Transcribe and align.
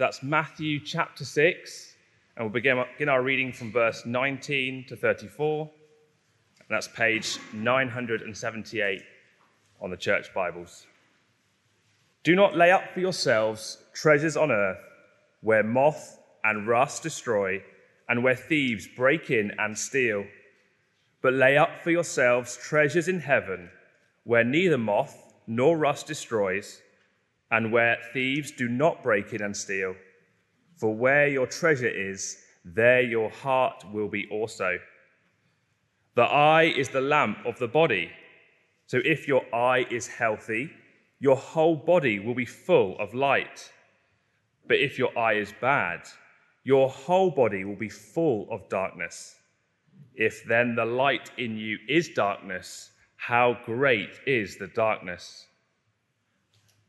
that's 0.00 0.22
Matthew 0.22 0.80
chapter 0.80 1.26
6, 1.26 1.94
and 2.34 2.46
we'll 2.46 2.52
begin, 2.52 3.08
our 3.10 3.22
reading 3.22 3.52
from 3.52 3.70
verse 3.70 4.06
19 4.06 4.86
to 4.88 4.96
34. 4.96 5.70
And 6.58 6.68
that's 6.70 6.88
page 6.88 7.38
978 7.52 9.02
on 9.78 9.90
the 9.90 9.98
church 9.98 10.32
Bibles. 10.32 10.86
Do 12.22 12.34
not 12.34 12.56
lay 12.56 12.70
up 12.70 12.94
for 12.94 13.00
yourselves 13.00 13.76
treasures 13.92 14.38
on 14.38 14.50
earth 14.50 14.82
where 15.42 15.62
moth 15.62 16.18
and 16.44 16.66
rust 16.66 17.02
destroy 17.02 17.62
and 18.08 18.24
where 18.24 18.34
thieves 18.34 18.88
break 18.96 19.30
in 19.30 19.52
and 19.58 19.76
steal. 19.76 20.24
But 21.20 21.34
lay 21.34 21.58
up 21.58 21.82
for 21.82 21.90
yourselves 21.90 22.56
treasures 22.56 23.08
in 23.08 23.20
heaven 23.20 23.68
where 24.24 24.44
neither 24.44 24.78
moth 24.78 25.34
nor 25.46 25.76
rust 25.76 26.06
destroys 26.06 26.80
and 27.50 27.72
where 27.72 27.98
thieves 28.12 28.50
do 28.50 28.68
not 28.68 29.02
break 29.02 29.32
in 29.32 29.42
and 29.42 29.56
steal. 29.56 29.94
For 30.76 30.94
where 30.94 31.28
your 31.28 31.46
treasure 31.46 31.88
is, 31.88 32.38
there 32.64 33.02
your 33.02 33.30
heart 33.30 33.84
will 33.92 34.08
be 34.08 34.28
also. 34.30 34.78
The 36.14 36.22
eye 36.22 36.72
is 36.76 36.88
the 36.88 37.00
lamp 37.00 37.38
of 37.46 37.58
the 37.58 37.68
body. 37.68 38.10
So 38.86 38.98
if 39.04 39.28
your 39.28 39.42
eye 39.54 39.86
is 39.90 40.06
healthy, 40.06 40.70
your 41.18 41.36
whole 41.36 41.76
body 41.76 42.18
will 42.18 42.34
be 42.34 42.46
full 42.46 42.98
of 42.98 43.14
light. 43.14 43.70
But 44.66 44.78
if 44.78 44.98
your 44.98 45.16
eye 45.18 45.34
is 45.34 45.52
bad, 45.60 46.00
your 46.64 46.88
whole 46.88 47.30
body 47.30 47.64
will 47.64 47.76
be 47.76 47.88
full 47.88 48.48
of 48.50 48.68
darkness. 48.68 49.36
If 50.14 50.44
then 50.44 50.74
the 50.74 50.84
light 50.84 51.30
in 51.38 51.56
you 51.56 51.78
is 51.88 52.08
darkness, 52.10 52.90
how 53.16 53.58
great 53.64 54.20
is 54.26 54.56
the 54.56 54.68
darkness? 54.68 55.46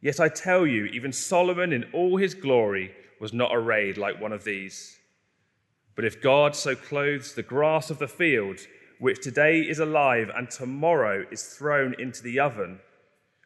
Yet 0.00 0.20
I 0.20 0.28
tell 0.28 0.66
you, 0.66 0.86
even 0.86 1.12
Solomon 1.12 1.72
in 1.72 1.84
all 1.92 2.16
his 2.16 2.34
glory 2.34 2.94
was 3.20 3.32
not 3.32 3.50
arrayed 3.52 3.98
like 3.98 4.20
one 4.20 4.32
of 4.32 4.44
these. 4.44 4.98
But 5.94 6.04
if 6.04 6.22
God 6.22 6.56
so 6.56 6.74
clothes 6.74 7.34
the 7.34 7.42
grass 7.42 7.90
of 7.90 7.98
the 7.98 8.08
field, 8.08 8.60
which 8.98 9.22
today 9.22 9.60
is 9.60 9.78
alive 9.78 10.30
and 10.34 10.50
tomorrow 10.50 11.26
is 11.30 11.42
thrown 11.42 11.94
into 11.98 12.22
the 12.22 12.40
oven, 12.40 12.80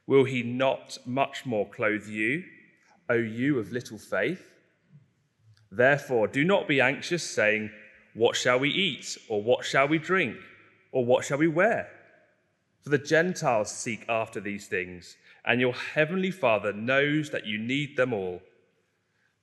Will 0.07 0.25
he 0.25 0.43
not 0.43 0.99
much 1.07 1.47
more 1.47 1.69
clothe 1.69 2.07
you, 2.07 2.45
O 3.09 3.15
you 3.15 3.59
of 3.59 3.73
little 3.73 3.99
faith? 3.99 4.51
Therefore, 5.71 6.29
do 6.29 6.45
not 6.45 6.69
be 6.69 6.81
anxious, 6.81 7.23
saying, 7.23 7.71
What 8.13 8.37
shall 8.37 8.59
we 8.59 8.71
eat? 8.71 9.17
Or 9.29 9.43
what 9.43 9.65
shall 9.65 9.89
we 9.89 9.99
drink? 9.99 10.37
Or 10.93 11.05
what 11.05 11.25
shall 11.25 11.39
we 11.39 11.49
wear? 11.49 11.89
For 12.83 12.91
the 12.91 12.99
Gentiles 12.99 13.71
seek 13.71 14.05
after 14.09 14.41
these 14.41 14.67
things, 14.67 15.17
and 15.45 15.61
your 15.61 15.75
heavenly 15.75 16.31
Father 16.31 16.73
knows 16.73 17.31
that 17.31 17.47
you 17.47 17.59
need 17.59 17.97
them 17.97 18.13
all. 18.13 18.41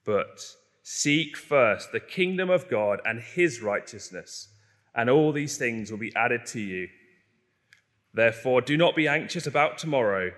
But 0.06 0.42
seek 0.84 1.38
first 1.38 1.92
the 1.92 2.00
kingdom 2.00 2.50
of 2.50 2.70
God 2.70 3.02
and 3.06 3.22
his 3.22 3.62
righteousness, 3.62 4.50
and 4.96 5.10
all 5.10 5.32
these 5.32 5.58
things 5.58 5.92
will 5.92 6.00
be 6.00 6.16
added 6.16 6.46
to 6.48 6.60
you. 6.60 6.88
Therefore, 8.14 8.62
do 8.62 8.76
not 8.76 8.96
be 8.96 9.08
anxious 9.08 9.48
about 9.48 9.78
tomorrow 9.78 10.32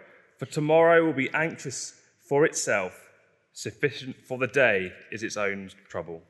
for 0.44 0.52
tomorrow 0.52 1.06
will 1.06 1.14
be 1.14 1.34
anxious 1.34 1.94
for 2.28 2.46
itself. 2.46 3.10
Sufficient 3.54 4.18
for 4.28 4.38
the 4.38 4.48
day 4.48 4.92
is 5.10 5.24
its 5.24 5.38
own 5.38 5.70
trouble. 5.88 6.22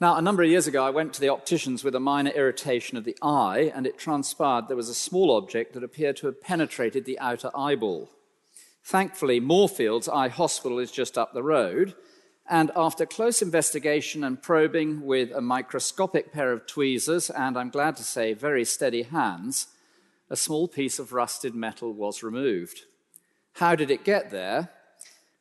Now, 0.00 0.16
a 0.16 0.22
number 0.22 0.42
of 0.42 0.50
years 0.50 0.66
ago, 0.66 0.84
I 0.84 0.90
went 0.90 1.14
to 1.14 1.20
the 1.20 1.30
opticians 1.30 1.82
with 1.82 1.94
a 1.94 2.00
minor 2.00 2.32
irritation 2.32 2.98
of 2.98 3.04
the 3.04 3.16
eye, 3.22 3.72
and 3.74 3.86
it 3.86 3.96
transpired 3.96 4.66
there 4.68 4.76
was 4.76 4.90
a 4.90 4.94
small 4.94 5.30
object 5.36 5.72
that 5.72 5.82
appeared 5.82 6.16
to 6.18 6.26
have 6.26 6.42
penetrated 6.42 7.04
the 7.04 7.18
outer 7.20 7.50
eyeball. 7.56 8.10
Thankfully, 8.84 9.40
Moorfields 9.40 10.08
Eye 10.08 10.28
Hospital 10.28 10.78
is 10.78 10.90
just 10.90 11.16
up 11.16 11.32
the 11.32 11.42
road, 11.42 11.94
and 12.48 12.70
after 12.74 13.06
close 13.06 13.40
investigation 13.40 14.24
and 14.24 14.42
probing 14.42 15.06
with 15.06 15.30
a 15.30 15.40
microscopic 15.40 16.32
pair 16.32 16.52
of 16.52 16.66
tweezers, 16.66 17.30
and 17.30 17.56
I'm 17.56 17.70
glad 17.70 17.96
to 17.96 18.02
say, 18.02 18.32
very 18.34 18.64
steady 18.64 19.02
hands, 19.02 19.68
a 20.28 20.36
small 20.36 20.66
piece 20.66 20.98
of 20.98 21.12
rusted 21.12 21.54
metal 21.54 21.92
was 21.92 22.22
removed. 22.22 22.82
How 23.54 23.74
did 23.74 23.90
it 23.90 24.04
get 24.04 24.30
there? 24.30 24.70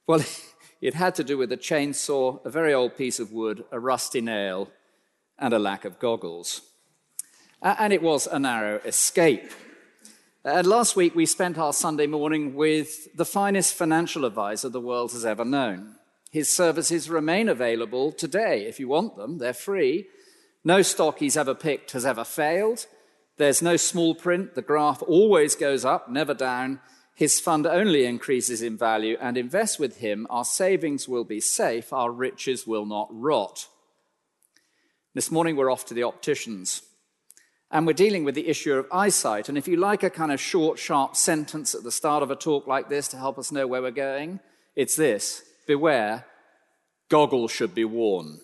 Well, 0.05 0.23
it 0.81 0.93
had 0.93 1.15
to 1.15 1.23
do 1.23 1.37
with 1.37 1.51
a 1.51 1.57
chainsaw, 1.57 2.45
a 2.45 2.49
very 2.49 2.73
old 2.73 2.95
piece 2.95 3.19
of 3.19 3.31
wood, 3.31 3.63
a 3.71 3.79
rusty 3.79 4.21
nail, 4.21 4.69
and 5.39 5.53
a 5.53 5.59
lack 5.59 5.85
of 5.85 5.99
goggles. 5.99 6.61
And 7.61 7.93
it 7.93 8.01
was 8.01 8.27
a 8.27 8.39
narrow 8.39 8.79
escape. 8.85 9.51
And 10.43 10.65
last 10.65 10.95
week, 10.95 11.13
we 11.13 11.27
spent 11.27 11.59
our 11.59 11.71
Sunday 11.71 12.07
morning 12.07 12.55
with 12.55 13.15
the 13.15 13.25
finest 13.25 13.75
financial 13.75 14.25
advisor 14.25 14.69
the 14.69 14.81
world 14.81 15.11
has 15.11 15.23
ever 15.23 15.45
known. 15.45 15.97
His 16.31 16.49
services 16.49 17.11
remain 17.11 17.47
available 17.47 18.11
today 18.11 18.65
if 18.65 18.79
you 18.79 18.87
want 18.87 19.15
them, 19.17 19.37
they're 19.37 19.53
free. 19.53 20.07
No 20.63 20.81
stock 20.81 21.19
he's 21.19 21.37
ever 21.37 21.53
picked 21.53 21.91
has 21.91 22.07
ever 22.07 22.23
failed. 22.23 22.87
There's 23.37 23.61
no 23.61 23.77
small 23.77 24.15
print, 24.15 24.55
the 24.55 24.63
graph 24.63 25.03
always 25.03 25.53
goes 25.53 25.85
up, 25.85 26.09
never 26.09 26.33
down, 26.33 26.79
his 27.13 27.39
fund 27.39 27.67
only 27.67 28.05
increases 28.05 28.63
in 28.63 28.79
value, 28.79 29.17
and 29.21 29.37
invest 29.37 29.79
with 29.79 29.97
him, 29.97 30.25
our 30.31 30.45
savings 30.45 31.07
will 31.07 31.23
be 31.23 31.39
safe, 31.39 31.93
our 31.93 32.11
riches 32.11 32.65
will 32.65 32.87
not 32.87 33.09
rot. 33.11 33.67
This 35.13 35.29
morning 35.29 35.55
we're 35.55 35.71
off 35.71 35.85
to 35.85 35.93
the 35.93 36.03
opticians, 36.03 36.81
and 37.71 37.87
we're 37.87 37.93
dealing 37.93 38.23
with 38.25 38.35
the 38.35 38.47
issue 38.47 38.73
of 38.73 38.85
eyesight. 38.91 39.47
And 39.47 39.57
if 39.57 39.67
you 39.67 39.77
like 39.77 40.03
a 40.03 40.09
kind 40.09 40.31
of 40.31 40.41
short, 40.41 40.77
sharp 40.77 41.15
sentence 41.15 41.73
at 41.73 41.83
the 41.83 41.91
start 41.91 42.21
of 42.21 42.29
a 42.29 42.35
talk 42.35 42.67
like 42.67 42.89
this 42.89 43.07
to 43.09 43.17
help 43.17 43.39
us 43.39 43.51
know 43.51 43.65
where 43.65 43.81
we're 43.81 43.91
going, 43.91 44.39
it's 44.75 44.95
this 44.95 45.43
Beware, 45.67 46.25
goggles 47.09 47.51
should 47.51 47.73
be 47.73 47.85
worn. 47.85 48.39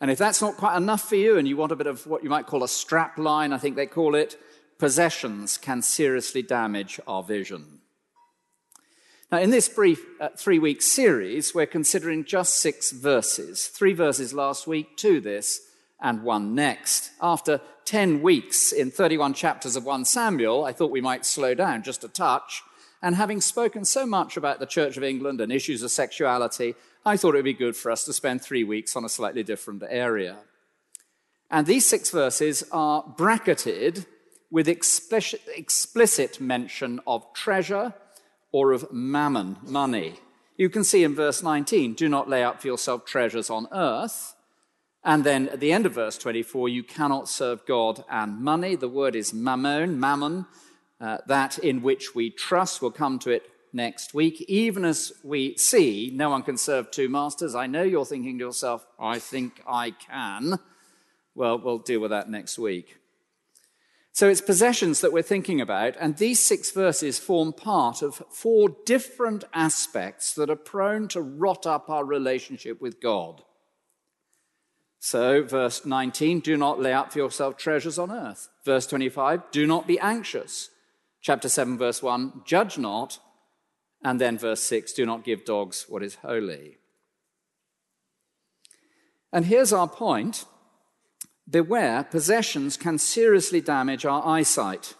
And 0.00 0.10
if 0.10 0.18
that's 0.18 0.42
not 0.42 0.56
quite 0.56 0.76
enough 0.76 1.08
for 1.08 1.16
you, 1.16 1.38
and 1.38 1.48
you 1.48 1.56
want 1.56 1.72
a 1.72 1.76
bit 1.76 1.86
of 1.86 2.06
what 2.06 2.22
you 2.22 2.30
might 2.30 2.46
call 2.46 2.62
a 2.62 2.68
strap 2.68 3.18
line, 3.18 3.52
I 3.52 3.58
think 3.58 3.76
they 3.76 3.86
call 3.86 4.14
it, 4.14 4.36
possessions 4.78 5.58
can 5.58 5.80
seriously 5.80 6.42
damage 6.42 7.00
our 7.06 7.22
vision. 7.22 7.80
Now, 9.30 9.38
in 9.38 9.50
this 9.50 9.68
brief 9.68 10.04
uh, 10.20 10.28
three 10.36 10.58
week 10.58 10.82
series, 10.82 11.54
we're 11.54 11.66
considering 11.66 12.24
just 12.24 12.58
six 12.58 12.92
verses 12.92 13.68
three 13.68 13.94
verses 13.94 14.34
last 14.34 14.66
week, 14.66 14.96
two 14.96 15.20
this, 15.20 15.60
and 16.02 16.22
one 16.22 16.54
next. 16.54 17.12
After 17.22 17.60
10 17.86 18.20
weeks 18.20 18.72
in 18.72 18.90
31 18.90 19.34
chapters 19.34 19.76
of 19.76 19.84
1 19.84 20.04
Samuel, 20.04 20.64
I 20.64 20.72
thought 20.72 20.90
we 20.90 21.00
might 21.00 21.24
slow 21.24 21.54
down 21.54 21.82
just 21.82 22.04
a 22.04 22.08
touch. 22.08 22.62
And 23.00 23.14
having 23.16 23.40
spoken 23.40 23.84
so 23.84 24.04
much 24.04 24.36
about 24.36 24.60
the 24.60 24.66
Church 24.66 24.96
of 24.96 25.02
England 25.02 25.40
and 25.40 25.50
issues 25.50 25.82
of 25.82 25.90
sexuality, 25.90 26.74
I 27.04 27.16
thought 27.16 27.34
it 27.34 27.38
would 27.38 27.44
be 27.44 27.54
good 27.54 27.76
for 27.76 27.90
us 27.90 28.04
to 28.04 28.12
spend 28.12 28.42
three 28.42 28.64
weeks 28.64 28.94
on 28.94 29.04
a 29.04 29.08
slightly 29.08 29.42
different 29.42 29.82
area. 29.88 30.36
And 31.50 31.66
these 31.66 31.86
six 31.86 32.10
verses 32.10 32.64
are 32.70 33.04
bracketed 33.16 34.06
with 34.50 34.68
explicit, 34.68 36.40
mention 36.40 37.00
of 37.06 37.32
treasure 37.34 37.94
or 38.52 38.72
of 38.72 38.92
mammon, 38.92 39.56
money. 39.62 40.14
You 40.56 40.68
can 40.68 40.84
see 40.84 41.02
in 41.02 41.14
verse 41.14 41.42
19, 41.42 41.94
do 41.94 42.08
not 42.08 42.28
lay 42.28 42.44
up 42.44 42.60
for 42.60 42.68
yourself 42.68 43.04
treasures 43.04 43.50
on 43.50 43.66
earth. 43.72 44.34
And 45.04 45.24
then 45.24 45.48
at 45.48 45.60
the 45.60 45.72
end 45.72 45.86
of 45.86 45.94
verse 45.94 46.16
24, 46.16 46.68
you 46.68 46.82
cannot 46.82 47.28
serve 47.28 47.66
God 47.66 48.04
and 48.08 48.40
money. 48.40 48.76
The 48.76 48.88
word 48.88 49.16
is 49.16 49.34
mammon, 49.34 49.98
mammon, 49.98 50.46
uh, 51.00 51.18
that 51.26 51.58
in 51.58 51.82
which 51.82 52.14
we 52.14 52.30
trust. 52.30 52.80
We'll 52.80 52.92
come 52.92 53.18
to 53.20 53.30
it 53.30 53.42
next 53.72 54.14
week, 54.14 54.40
even 54.42 54.84
as 54.84 55.12
we 55.24 55.56
see 55.56 56.10
no 56.14 56.30
one 56.30 56.42
can 56.42 56.56
serve 56.56 56.90
two 56.90 57.08
masters. 57.08 57.54
I 57.54 57.66
know 57.66 57.82
you're 57.82 58.04
thinking 58.04 58.38
to 58.38 58.44
yourself, 58.44 58.86
I 58.98 59.18
think 59.18 59.62
I 59.66 59.90
can. 59.90 60.58
Well, 61.34 61.58
we'll 61.58 61.78
deal 61.78 62.00
with 62.00 62.10
that 62.10 62.30
next 62.30 62.58
week. 62.58 62.98
So 64.14 64.28
it's 64.28 64.42
possessions 64.42 65.00
that 65.00 65.12
we're 65.12 65.22
thinking 65.22 65.62
about, 65.62 65.96
and 65.98 66.18
these 66.18 66.38
six 66.38 66.70
verses 66.70 67.18
form 67.18 67.54
part 67.54 68.02
of 68.02 68.22
four 68.30 68.76
different 68.84 69.44
aspects 69.54 70.34
that 70.34 70.50
are 70.50 70.56
prone 70.56 71.08
to 71.08 71.22
rot 71.22 71.66
up 71.66 71.88
our 71.88 72.04
relationship 72.04 72.80
with 72.82 73.00
God. 73.00 73.42
So, 75.04 75.42
verse 75.42 75.84
19, 75.84 76.38
do 76.38 76.56
not 76.56 76.78
lay 76.78 76.92
up 76.92 77.10
for 77.10 77.18
yourself 77.18 77.56
treasures 77.56 77.98
on 77.98 78.12
earth. 78.12 78.48
Verse 78.64 78.86
25, 78.86 79.50
do 79.50 79.66
not 79.66 79.84
be 79.84 79.98
anxious. 79.98 80.70
Chapter 81.20 81.48
7, 81.48 81.76
verse 81.76 82.04
1, 82.04 82.42
judge 82.44 82.78
not. 82.78 83.18
And 84.04 84.20
then 84.20 84.38
verse 84.38 84.62
6, 84.62 84.92
do 84.92 85.04
not 85.04 85.24
give 85.24 85.44
dogs 85.44 85.86
what 85.88 86.04
is 86.04 86.14
holy. 86.14 86.78
And 89.32 89.46
here's 89.46 89.72
our 89.72 89.88
point 89.88 90.44
Beware, 91.50 92.04
possessions 92.04 92.76
can 92.76 92.96
seriously 92.96 93.60
damage 93.60 94.06
our 94.06 94.24
eyesight. 94.24 94.94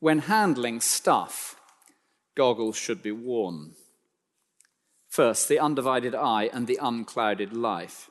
When 0.00 0.20
handling 0.20 0.80
stuff, 0.80 1.60
goggles 2.34 2.76
should 2.76 3.02
be 3.02 3.12
worn. 3.12 3.74
First, 5.10 5.46
the 5.46 5.58
undivided 5.58 6.14
eye 6.14 6.48
and 6.54 6.66
the 6.66 6.78
unclouded 6.80 7.52
life. 7.52 8.08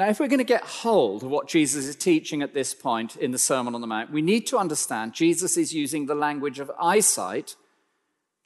Now, 0.00 0.08
if 0.08 0.18
we're 0.18 0.28
going 0.28 0.38
to 0.38 0.44
get 0.44 0.64
hold 0.64 1.24
of 1.24 1.30
what 1.30 1.46
Jesus 1.46 1.84
is 1.84 1.94
teaching 1.94 2.40
at 2.40 2.54
this 2.54 2.72
point 2.72 3.16
in 3.16 3.32
the 3.32 3.38
Sermon 3.38 3.74
on 3.74 3.82
the 3.82 3.86
Mount, 3.86 4.10
we 4.10 4.22
need 4.22 4.46
to 4.46 4.56
understand 4.56 5.12
Jesus 5.12 5.58
is 5.58 5.74
using 5.74 6.06
the 6.06 6.14
language 6.14 6.58
of 6.58 6.70
eyesight, 6.80 7.54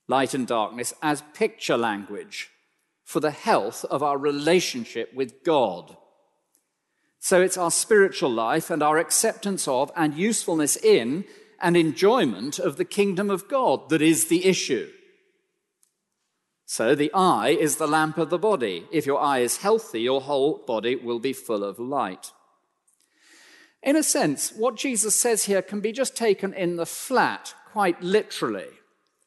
light 0.08 0.34
and 0.34 0.48
darkness, 0.48 0.92
as 1.00 1.22
picture 1.32 1.76
language 1.76 2.50
for 3.04 3.20
the 3.20 3.30
health 3.30 3.84
of 3.84 4.02
our 4.02 4.18
relationship 4.18 5.14
with 5.14 5.44
God. 5.44 5.96
So 7.20 7.40
it's 7.40 7.56
our 7.56 7.70
spiritual 7.70 8.32
life 8.32 8.68
and 8.68 8.82
our 8.82 8.98
acceptance 8.98 9.68
of 9.68 9.92
and 9.94 10.12
usefulness 10.14 10.74
in 10.74 11.24
and 11.60 11.76
enjoyment 11.76 12.58
of 12.58 12.78
the 12.78 12.84
kingdom 12.84 13.30
of 13.30 13.46
God 13.46 13.90
that 13.90 14.02
is 14.02 14.26
the 14.26 14.44
issue. 14.44 14.90
So 16.66 16.94
the 16.94 17.12
eye 17.12 17.50
is 17.50 17.76
the 17.76 17.86
lamp 17.86 18.18
of 18.18 18.30
the 18.30 18.38
body. 18.38 18.86
If 18.90 19.06
your 19.06 19.20
eye 19.20 19.40
is 19.40 19.58
healthy, 19.58 20.00
your 20.00 20.22
whole 20.22 20.64
body 20.66 20.96
will 20.96 21.18
be 21.18 21.32
full 21.32 21.62
of 21.62 21.78
light. 21.78 22.32
In 23.82 23.96
a 23.96 24.02
sense, 24.02 24.50
what 24.52 24.76
Jesus 24.76 25.14
says 25.14 25.44
here 25.44 25.60
can 25.60 25.80
be 25.80 25.92
just 25.92 26.16
taken 26.16 26.54
in 26.54 26.76
the 26.76 26.86
flat, 26.86 27.54
quite 27.72 28.02
literally 28.02 28.68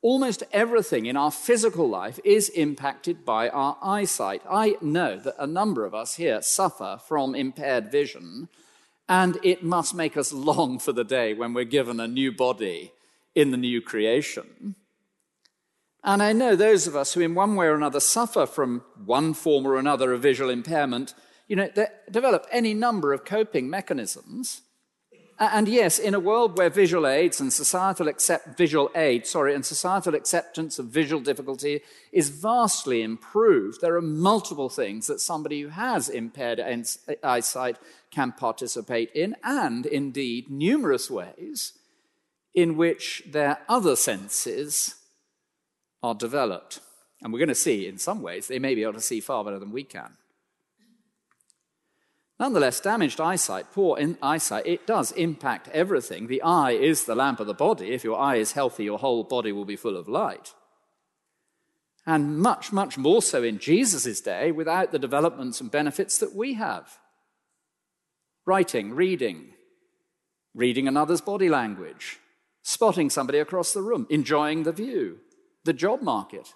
almost 0.02 0.44
everything 0.54 1.06
in 1.06 1.18
our 1.18 1.32
physical 1.32 1.90
life 1.90 2.20
is 2.24 2.50
impacted 2.50 3.26
by 3.26 3.50
our 3.50 3.78
eyesight. 3.82 4.42
I 4.50 4.78
know 4.82 5.18
that 5.18 5.36
a 5.38 5.48
number 5.48 5.86
of 5.86 5.96
us 5.96 6.16
here 6.16 6.42
suffer 6.42 7.00
from 7.08 7.36
impaired 7.36 7.92
vision, 7.92 8.48
and 9.10 9.38
it 9.44 9.64
must 9.64 9.96
make 9.96 10.16
us 10.16 10.32
long 10.50 10.80
for 10.80 10.94
the 10.94 11.04
day 11.04 11.34
when 11.34 11.54
we're 11.54 11.66
given 11.66 12.00
a 12.00 12.08
new 12.08 12.32
body 12.32 12.94
in 13.36 13.52
the 13.52 13.58
new 13.58 13.82
creation. 13.82 14.76
And 16.04 16.24
I 16.24 16.32
know 16.32 16.56
those 16.56 16.88
of 16.88 16.96
us 16.96 17.14
who, 17.14 17.22
in 17.22 17.36
one 17.36 17.56
way 17.56 17.68
or 17.68 17.76
another, 17.76 18.00
suffer 18.00 18.46
from 18.46 18.84
one 19.04 19.34
form 19.34 19.66
or 19.68 19.78
another 19.78 20.14
of 20.14 20.22
visual 20.22 20.50
impairment, 20.50 21.14
you 21.48 21.56
know, 21.56 21.70
develop 22.12 22.46
any 22.52 22.74
number 22.74 23.14
of 23.14 23.26
coping 23.26 23.70
mechanisms. 23.70 24.62
And 25.40 25.68
yes, 25.68 26.00
in 26.00 26.16
a 26.16 26.20
world 26.20 26.58
where 26.58 26.70
visual 26.70 27.06
aids 27.06 27.40
and 27.40 27.54
societal 27.54 28.08
accept 28.08 28.58
visual 28.58 28.90
aid, 28.96 29.28
sorry, 29.28 29.54
and 29.54 29.64
societal 29.64 30.16
acceptance 30.16 30.80
of 30.80 30.88
visual 30.88 31.22
difficulty 31.22 31.82
is 32.12 32.30
vastly 32.30 33.04
improved, 33.04 33.80
there 33.80 33.96
are 33.96 34.02
multiple 34.02 34.70
things 34.70 35.06
that 35.06 35.22
somebody 35.22 35.62
who 35.62 35.70
has 35.70 36.10
impaired 36.10 36.60
eyesight 37.24 37.78
can 38.10 38.32
participate 38.32 39.12
in, 39.12 39.36
and 39.44 39.86
indeed 39.86 40.50
numerous 40.50 41.12
ways 41.12 41.74
in 42.56 42.76
which 42.76 43.22
their 43.28 43.60
other 43.70 43.96
senses 43.96 44.96
are 46.04 46.16
developed. 46.16 46.80
And 47.22 47.34
we're 47.34 47.40
going 47.40 47.50
to 47.50 47.56
see, 47.56 47.88
in 47.88 47.98
some 47.98 48.22
ways, 48.22 48.48
they 48.48 48.60
may 48.60 48.76
be 48.76 48.84
able 48.84 48.94
to 48.94 49.02
see 49.02 49.20
far 49.20 49.44
better 49.44 49.60
than 49.60 49.72
we 49.72 49.84
can. 49.84 50.18
Nonetheless, 52.40 52.80
damaged 52.80 53.20
eyesight, 53.20 53.72
poor 53.74 53.98
eyesight, 54.22 54.68
it 54.68 54.86
does 54.86 55.12
impact 55.14 55.70
everything. 55.70 56.28
The 56.28 56.44
eye 56.44 56.72
is 56.72 57.06
the 57.06 57.16
lamp 57.16 57.40
of 57.40 57.48
the 57.48 57.56
body. 57.56 57.92
If 57.92 58.04
your 58.04 58.20
eye 58.20 58.36
is 58.36 58.52
healthy, 58.52 58.84
your 58.84 59.00
whole 59.00 59.24
body 59.24 59.52
will 59.52 59.66
be 59.66 59.76
full 59.76 59.98
of 59.98 60.08
light. 60.08 60.54
And 62.06 62.38
much, 62.38 62.72
much 62.72 62.98
more 62.98 63.24
so 63.24 63.42
in 63.42 63.58
Jesus' 63.58 64.22
day 64.22 64.52
without 64.52 64.92
the 64.92 65.00
developments 65.00 65.60
and 65.60 65.72
benefits 65.72 66.20
that 66.20 66.36
we 66.36 66.54
have. 66.54 67.00
Writing, 68.46 68.94
reading, 68.94 69.54
reading 70.54 70.88
another's 70.88 71.22
body 71.22 71.50
language, 71.50 72.20
spotting 72.62 73.10
somebody 73.10 73.40
across 73.40 73.74
the 73.74 73.82
room, 73.82 74.08
enjoying 74.10 74.64
the 74.64 74.72
view, 74.72 75.20
the 75.68 75.74
job 75.74 76.02
market. 76.02 76.56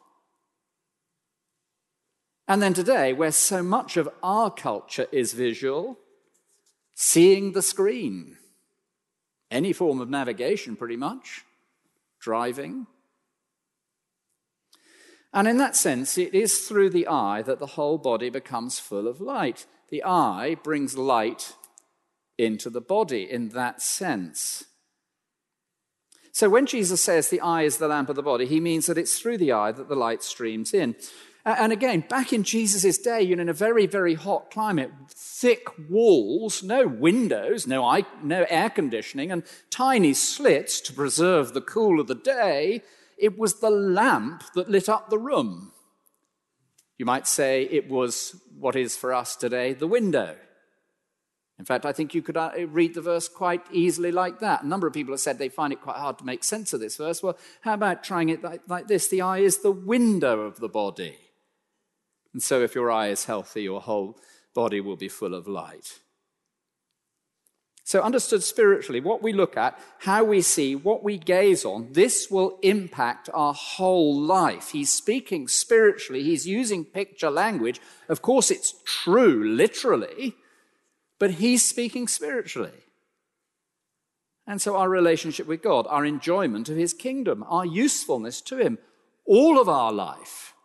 And 2.48 2.62
then 2.62 2.74
today, 2.74 3.14
where 3.14 3.32
so 3.32 3.62
much 3.62 3.98
of 3.98 4.10
our 4.24 4.50
culture 4.50 5.06
is 5.12 5.34
visual, 5.34 6.00
seeing 6.96 7.52
the 7.52 7.62
screen, 7.62 8.38
any 9.52 9.74
form 9.74 10.02
of 10.02 10.10
navigation, 10.10 10.76
pretty 10.76 10.96
much, 10.96 11.46
driving. 12.20 12.88
And 15.34 15.48
in 15.48 15.58
that 15.58 15.76
sense, 15.76 16.18
it 16.18 16.34
is 16.34 16.68
through 16.68 16.90
the 16.90 17.08
eye 17.08 17.42
that 17.44 17.60
the 17.60 17.74
whole 17.78 17.98
body 17.98 18.30
becomes 18.30 18.80
full 18.80 19.08
of 19.08 19.22
light. 19.22 19.66
The 19.90 20.04
eye 20.04 20.56
brings 20.64 20.98
light 20.98 21.54
into 22.38 22.70
the 22.70 22.82
body 22.82 23.30
in 23.30 23.50
that 23.50 23.82
sense. 23.82 24.66
So 26.32 26.50
when 26.50 26.66
Jesus 26.66 27.02
says 27.02 27.30
the 27.30 27.42
eye 27.42 27.64
is 27.64 27.78
the 27.78 27.88
lamp 27.88 28.10
of 28.10 28.16
the 28.16 28.24
body, 28.24 28.46
he 28.46 28.60
means 28.60 28.86
that 28.86 28.98
it's 28.98 29.20
through 29.20 29.38
the 29.38 29.52
eye 29.52 29.72
that 29.72 29.90
the 29.90 29.96
light 29.96 30.24
streams 30.24 30.74
in. 30.74 30.96
And 31.44 31.74
again, 31.74 32.06
back 32.08 32.34
in 32.34 32.44
Jesus' 32.44 33.00
day, 33.00 33.22
you 33.24 33.36
know, 33.36 33.42
in 33.42 33.50
a 33.50 33.54
very, 33.54 33.88
very 33.88 34.14
hot 34.14 34.52
climate, 34.52 34.92
thick 35.10 35.68
walls, 35.90 36.62
no 36.62 36.88
windows, 36.88 37.66
no, 37.66 37.84
eye, 37.84 38.06
no 38.24 38.46
air 38.48 38.70
conditioning, 38.70 39.32
and 39.32 39.44
tiny 39.72 40.14
slits 40.14 40.80
to 40.82 40.94
preserve 40.94 41.54
the 41.54 41.62
cool 41.62 42.00
of 42.00 42.08
the 42.08 42.16
day, 42.16 42.84
it 43.18 43.40
was 43.40 43.60
the 43.60 43.72
lamp 43.72 44.44
that 44.54 44.70
lit 44.70 44.88
up 44.88 45.10
the 45.10 45.18
room. 45.18 45.72
You 47.00 47.06
might 47.06 47.28
say 47.28 47.64
it 47.64 47.90
was 47.90 48.40
what 48.60 48.76
is 48.76 48.96
for 48.96 49.12
us 49.12 49.36
today 49.36 49.74
the 49.74 49.88
window. 49.88 50.36
In 51.62 51.66
fact, 51.66 51.86
I 51.86 51.94
think 51.94 52.16
you 52.16 52.24
could 52.24 52.38
uh, 52.38 52.50
read 52.70 52.96
the 52.96 53.02
verse 53.02 53.28
quite 53.28 53.62
easily 53.72 54.12
like 54.12 54.40
that. 54.40 54.64
A 54.64 54.68
number 54.68 54.88
of 54.88 54.94
people 54.94 55.14
have 55.14 55.20
said 55.20 55.38
they 55.38 55.48
find 55.48 55.72
it 55.72 55.80
quite 55.80 55.98
hard 55.98 56.18
to 56.18 56.26
make 56.26 56.44
sense 56.44 56.74
of 56.74 56.80
this 56.80 56.98
verse. 56.98 57.22
Well, 57.22 57.38
how 57.62 57.76
about 57.76 58.04
trying 58.04 58.30
it 58.30 58.44
like, 58.44 58.62
like 58.68 58.88
this? 58.88 59.08
The 59.08 59.22
eye 59.22 59.38
is 59.38 59.60
the 59.60 59.72
window 59.72 60.40
of 60.40 60.60
the 60.60 60.68
body. 60.68 61.18
And 62.34 62.42
so, 62.42 62.64
if 62.64 62.74
your 62.74 62.90
eye 62.90 63.10
is 63.10 63.26
healthy, 63.26 63.62
your 63.62 63.80
whole 63.80 64.18
body 64.56 64.82
will 64.82 64.96
be 64.96 65.08
full 65.08 65.36
of 65.36 65.48
light. 65.48 66.00
So, 67.84 68.02
understood 68.02 68.42
spiritually, 68.42 69.00
what 69.00 69.22
we 69.22 69.32
look 69.32 69.56
at, 69.56 69.78
how 70.00 70.24
we 70.24 70.42
see, 70.42 70.76
what 70.76 71.04
we 71.04 71.20
gaze 71.20 71.64
on, 71.64 71.90
this 71.92 72.32
will 72.32 72.58
impact 72.64 73.30
our 73.36 73.54
whole 73.54 74.20
life. 74.20 74.72
He's 74.72 74.92
speaking 74.92 75.48
spiritually, 75.48 76.24
he's 76.24 76.48
using 76.48 76.86
picture 76.86 77.30
language. 77.30 77.80
Of 78.10 78.24
course, 78.24 78.50
it's 78.50 78.74
true 78.84 79.44
literally, 79.44 80.38
but 81.22 81.34
he's 81.34 81.64
speaking 81.64 82.08
spiritually. 82.08 82.72
And 84.48 84.60
so, 84.60 84.76
our 84.76 84.90
relationship 84.90 85.46
with 85.46 85.62
God, 85.62 85.86
our 85.88 86.04
enjoyment 86.04 86.68
of 86.68 86.78
his 86.78 86.96
kingdom, 86.96 87.46
our 87.48 87.64
usefulness 87.64 88.42
to 88.42 88.58
him, 88.58 88.80
all 89.28 89.62
of 89.62 89.70
our 89.70 89.92
life 89.92 90.56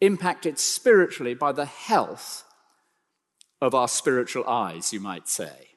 impacted 0.00 0.58
spiritually 0.58 1.34
by 1.34 1.52
the 1.52 1.66
health 1.66 2.44
of 3.60 3.74
our 3.74 3.88
spiritual 3.88 4.48
eyes, 4.48 4.94
you 4.94 5.00
might 5.00 5.28
say. 5.28 5.67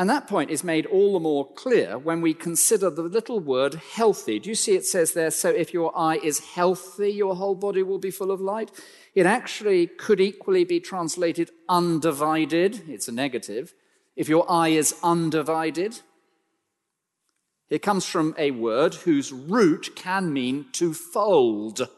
And 0.00 0.08
that 0.08 0.26
point 0.26 0.48
is 0.48 0.64
made 0.64 0.86
all 0.86 1.12
the 1.12 1.20
more 1.20 1.46
clear 1.52 1.98
when 1.98 2.22
we 2.22 2.32
consider 2.32 2.88
the 2.88 3.02
little 3.02 3.38
word 3.38 3.74
healthy. 3.74 4.38
Do 4.38 4.48
you 4.48 4.54
see 4.54 4.74
it 4.74 4.86
says 4.86 5.12
there, 5.12 5.30
so 5.30 5.50
if 5.50 5.74
your 5.74 5.92
eye 5.94 6.18
is 6.24 6.38
healthy, 6.38 7.10
your 7.10 7.36
whole 7.36 7.54
body 7.54 7.82
will 7.82 7.98
be 7.98 8.10
full 8.10 8.30
of 8.30 8.40
light? 8.40 8.70
It 9.14 9.26
actually 9.26 9.88
could 9.88 10.18
equally 10.18 10.64
be 10.64 10.80
translated 10.80 11.50
undivided. 11.68 12.88
It's 12.88 13.08
a 13.08 13.12
negative. 13.12 13.74
If 14.16 14.26
your 14.26 14.50
eye 14.50 14.68
is 14.68 14.94
undivided, 15.02 16.00
it 17.68 17.82
comes 17.82 18.06
from 18.06 18.34
a 18.38 18.52
word 18.52 18.94
whose 18.94 19.34
root 19.34 19.90
can 19.96 20.32
mean 20.32 20.64
to 20.72 20.94
fold. 20.94 21.90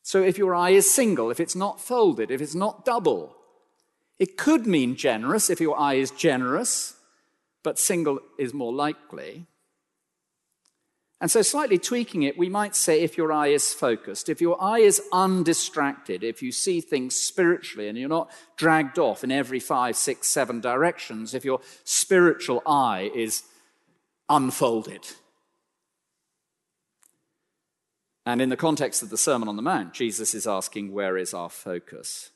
So 0.00 0.22
if 0.22 0.38
your 0.38 0.54
eye 0.54 0.70
is 0.70 0.90
single, 0.90 1.30
if 1.30 1.38
it's 1.38 1.54
not 1.54 1.82
folded, 1.82 2.30
if 2.30 2.40
it's 2.40 2.54
not 2.54 2.86
double, 2.86 3.36
it 4.18 4.36
could 4.36 4.66
mean 4.66 4.96
generous 4.96 5.50
if 5.50 5.60
your 5.60 5.78
eye 5.78 5.94
is 5.94 6.10
generous, 6.10 6.94
but 7.62 7.78
single 7.78 8.20
is 8.38 8.54
more 8.54 8.72
likely. 8.72 9.46
And 11.22 11.30
so, 11.30 11.40
slightly 11.40 11.78
tweaking 11.78 12.24
it, 12.24 12.36
we 12.36 12.48
might 12.48 12.74
say 12.74 13.00
if 13.00 13.16
your 13.16 13.32
eye 13.32 13.46
is 13.48 13.72
focused, 13.72 14.28
if 14.28 14.40
your 14.40 14.60
eye 14.60 14.80
is 14.80 15.00
undistracted, 15.12 16.24
if 16.24 16.42
you 16.42 16.50
see 16.50 16.80
things 16.80 17.14
spiritually 17.14 17.88
and 17.88 17.96
you're 17.96 18.08
not 18.08 18.28
dragged 18.56 18.98
off 18.98 19.22
in 19.22 19.30
every 19.30 19.60
five, 19.60 19.94
six, 19.94 20.26
seven 20.26 20.60
directions, 20.60 21.32
if 21.32 21.44
your 21.44 21.60
spiritual 21.84 22.60
eye 22.66 23.08
is 23.14 23.44
unfolded. 24.28 25.06
And 28.26 28.40
in 28.40 28.48
the 28.48 28.56
context 28.56 29.02
of 29.02 29.10
the 29.10 29.16
Sermon 29.16 29.48
on 29.48 29.54
the 29.54 29.62
Mount, 29.62 29.94
Jesus 29.94 30.34
is 30.34 30.46
asking, 30.46 30.92
Where 30.92 31.16
is 31.16 31.32
our 31.32 31.48
focus? 31.48 32.30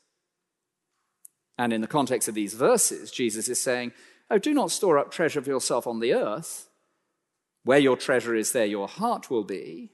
And 1.57 1.73
in 1.73 1.81
the 1.81 1.87
context 1.87 2.27
of 2.27 2.35
these 2.35 2.53
verses, 2.53 3.11
Jesus 3.11 3.49
is 3.49 3.61
saying, 3.61 3.93
Oh, 4.29 4.37
do 4.37 4.53
not 4.53 4.71
store 4.71 4.97
up 4.97 5.11
treasure 5.11 5.41
for 5.41 5.49
yourself 5.49 5.87
on 5.87 5.99
the 5.99 6.13
earth 6.13 6.67
where 7.67 7.77
your 7.77 7.97
treasure 7.97 8.33
is, 8.33 8.53
there 8.53 8.65
your 8.65 8.87
heart 8.87 9.29
will 9.29 9.43
be. 9.43 9.89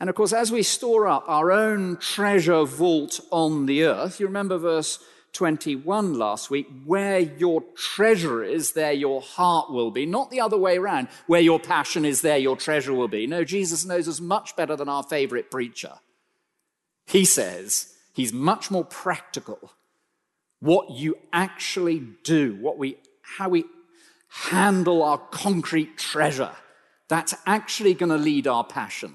And 0.00 0.08
of 0.08 0.16
course, 0.16 0.32
as 0.32 0.50
we 0.50 0.62
store 0.62 1.06
up 1.06 1.24
our 1.28 1.52
own 1.52 1.98
treasure 1.98 2.64
vault 2.64 3.20
on 3.30 3.66
the 3.66 3.84
earth, 3.84 4.18
you 4.18 4.26
remember 4.26 4.56
verse 4.56 4.98
21 5.34 6.14
last 6.14 6.48
week, 6.48 6.66
where 6.86 7.18
your 7.18 7.62
treasure 7.76 8.42
is, 8.42 8.72
there 8.72 8.92
your 8.92 9.20
heart 9.20 9.70
will 9.70 9.90
be. 9.90 10.06
Not 10.06 10.30
the 10.30 10.40
other 10.40 10.56
way 10.56 10.78
around, 10.78 11.08
where 11.26 11.42
your 11.42 11.60
passion 11.60 12.06
is, 12.06 12.22
there 12.22 12.38
your 12.38 12.56
treasure 12.56 12.94
will 12.94 13.08
be. 13.08 13.26
No, 13.26 13.44
Jesus 13.44 13.84
knows 13.84 14.08
us 14.08 14.18
much 14.18 14.56
better 14.56 14.76
than 14.76 14.88
our 14.88 15.02
favorite 15.02 15.50
preacher. 15.50 15.92
He 17.06 17.26
says 17.26 17.92
he's 18.16 18.32
much 18.32 18.70
more 18.70 18.84
practical. 18.84 19.72
What 20.60 20.90
you 20.90 21.18
actually 21.34 22.02
do, 22.24 22.56
what 22.56 22.78
we, 22.78 22.96
how 23.20 23.50
we 23.50 23.64
handle 24.28 25.02
our 25.02 25.18
concrete 25.18 25.98
treasure. 25.98 26.52
That's 27.08 27.34
actually 27.44 27.92
going 27.92 28.08
to 28.08 28.16
lead 28.16 28.46
our 28.46 28.64
passion. 28.64 29.14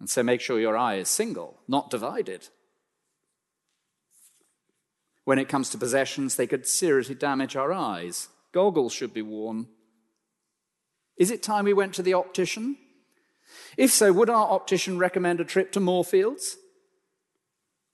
And 0.00 0.10
so 0.10 0.24
make 0.24 0.40
sure 0.40 0.58
your 0.58 0.76
eye 0.76 0.96
is 0.96 1.08
single, 1.08 1.60
not 1.68 1.88
divided. 1.88 2.48
When 5.24 5.38
it 5.38 5.48
comes 5.48 5.70
to 5.70 5.78
possessions, 5.78 6.34
they 6.34 6.48
could 6.48 6.66
seriously 6.66 7.14
damage 7.14 7.54
our 7.54 7.72
eyes. 7.72 8.28
Goggles 8.50 8.92
should 8.92 9.14
be 9.14 9.22
worn. 9.22 9.68
Is 11.16 11.30
it 11.30 11.44
time 11.44 11.64
we 11.64 11.72
went 11.72 11.94
to 11.94 12.02
the 12.02 12.14
optician? 12.14 12.76
If 13.76 13.90
so, 13.90 14.12
would 14.12 14.30
our 14.30 14.50
optician 14.50 14.98
recommend 14.98 15.40
a 15.40 15.44
trip 15.44 15.72
to 15.72 15.80
Moorfields? 15.80 16.56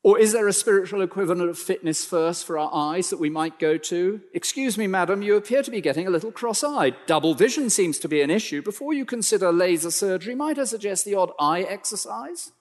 Or 0.02 0.18
is 0.18 0.32
there 0.32 0.48
a 0.48 0.52
spiritual 0.52 1.02
equivalent 1.02 1.50
of 1.50 1.58
fitness 1.58 2.04
first 2.04 2.46
for 2.46 2.58
our 2.58 2.70
eyes 2.72 3.10
that 3.10 3.18
we 3.18 3.28
might 3.28 3.58
go 3.58 3.76
to? 3.76 4.20
Excuse 4.32 4.78
me, 4.78 4.86
madam, 4.86 5.22
you 5.22 5.36
appear 5.36 5.62
to 5.62 5.70
be 5.70 5.80
getting 5.80 6.06
a 6.06 6.10
little 6.10 6.30
cross 6.30 6.62
eyed. 6.62 6.94
Double 7.06 7.34
vision 7.34 7.68
seems 7.68 7.98
to 7.98 8.08
be 8.08 8.22
an 8.22 8.30
issue. 8.30 8.62
Before 8.62 8.94
you 8.94 9.04
consider 9.04 9.52
laser 9.52 9.90
surgery, 9.90 10.34
might 10.34 10.58
I 10.58 10.64
suggest 10.64 11.04
the 11.04 11.16
odd 11.16 11.32
eye 11.38 11.62
exercise? 11.62 12.52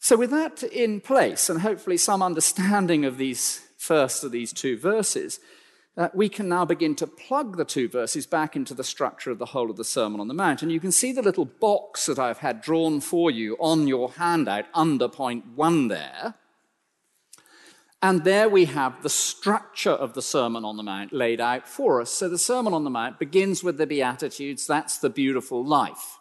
So, 0.00 0.16
with 0.16 0.32
that 0.32 0.64
in 0.64 1.00
place, 1.00 1.48
and 1.48 1.60
hopefully 1.60 1.96
some 1.96 2.22
understanding 2.22 3.04
of 3.04 3.18
these 3.18 3.60
first 3.78 4.24
of 4.24 4.32
these 4.32 4.52
two 4.52 4.76
verses, 4.76 5.38
uh, 5.96 6.08
we 6.14 6.28
can 6.28 6.48
now 6.48 6.64
begin 6.64 6.94
to 6.96 7.06
plug 7.06 7.56
the 7.56 7.64
two 7.64 7.88
verses 7.88 8.26
back 8.26 8.56
into 8.56 8.72
the 8.72 8.84
structure 8.84 9.30
of 9.30 9.38
the 9.38 9.46
whole 9.46 9.70
of 9.70 9.76
the 9.76 9.84
Sermon 9.84 10.20
on 10.20 10.28
the 10.28 10.34
Mount. 10.34 10.62
And 10.62 10.72
you 10.72 10.80
can 10.80 10.92
see 10.92 11.12
the 11.12 11.22
little 11.22 11.44
box 11.44 12.06
that 12.06 12.18
I've 12.18 12.38
had 12.38 12.62
drawn 12.62 13.00
for 13.00 13.30
you 13.30 13.56
on 13.60 13.86
your 13.86 14.12
handout 14.12 14.64
under 14.72 15.08
point 15.08 15.44
one 15.54 15.88
there. 15.88 16.34
And 18.00 18.24
there 18.24 18.48
we 18.48 18.64
have 18.64 19.02
the 19.02 19.10
structure 19.10 19.90
of 19.90 20.14
the 20.14 20.22
Sermon 20.22 20.64
on 20.64 20.76
the 20.76 20.82
Mount 20.82 21.12
laid 21.12 21.40
out 21.40 21.68
for 21.68 22.00
us. 22.00 22.10
So 22.10 22.28
the 22.28 22.38
Sermon 22.38 22.72
on 22.72 22.84
the 22.84 22.90
Mount 22.90 23.18
begins 23.18 23.62
with 23.62 23.76
the 23.76 23.86
Beatitudes, 23.86 24.66
that's 24.66 24.98
the 24.98 25.10
beautiful 25.10 25.64
life. 25.64 26.18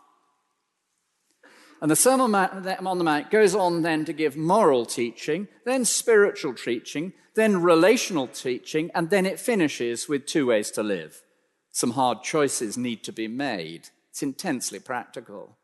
And 1.82 1.90
the 1.90 1.96
Sermon 1.96 2.36
on 2.36 2.98
the 3.00 3.04
Mount 3.04 3.32
goes 3.32 3.56
on 3.56 3.82
then 3.82 4.06
to 4.06 4.14
give 4.14 4.38
moral 4.38 4.86
teaching, 4.86 5.48
then 5.66 5.84
spiritual 5.84 6.54
teaching, 6.54 7.14
then 7.34 7.64
relational 7.64 8.28
teaching, 8.28 8.92
and 8.94 9.10
then 9.10 9.26
it 9.26 9.40
finishes 9.40 10.08
with 10.08 10.28
two 10.28 10.46
ways 10.46 10.70
to 10.72 10.84
live. 10.84 11.24
Some 11.72 11.92
hard 11.92 12.22
choices 12.22 12.78
need 12.78 13.04
to 13.06 13.12
be 13.12 13.28
made. 13.28 13.90
It's 14.12 14.22
intensely 14.22 14.80
practical. 14.80 15.58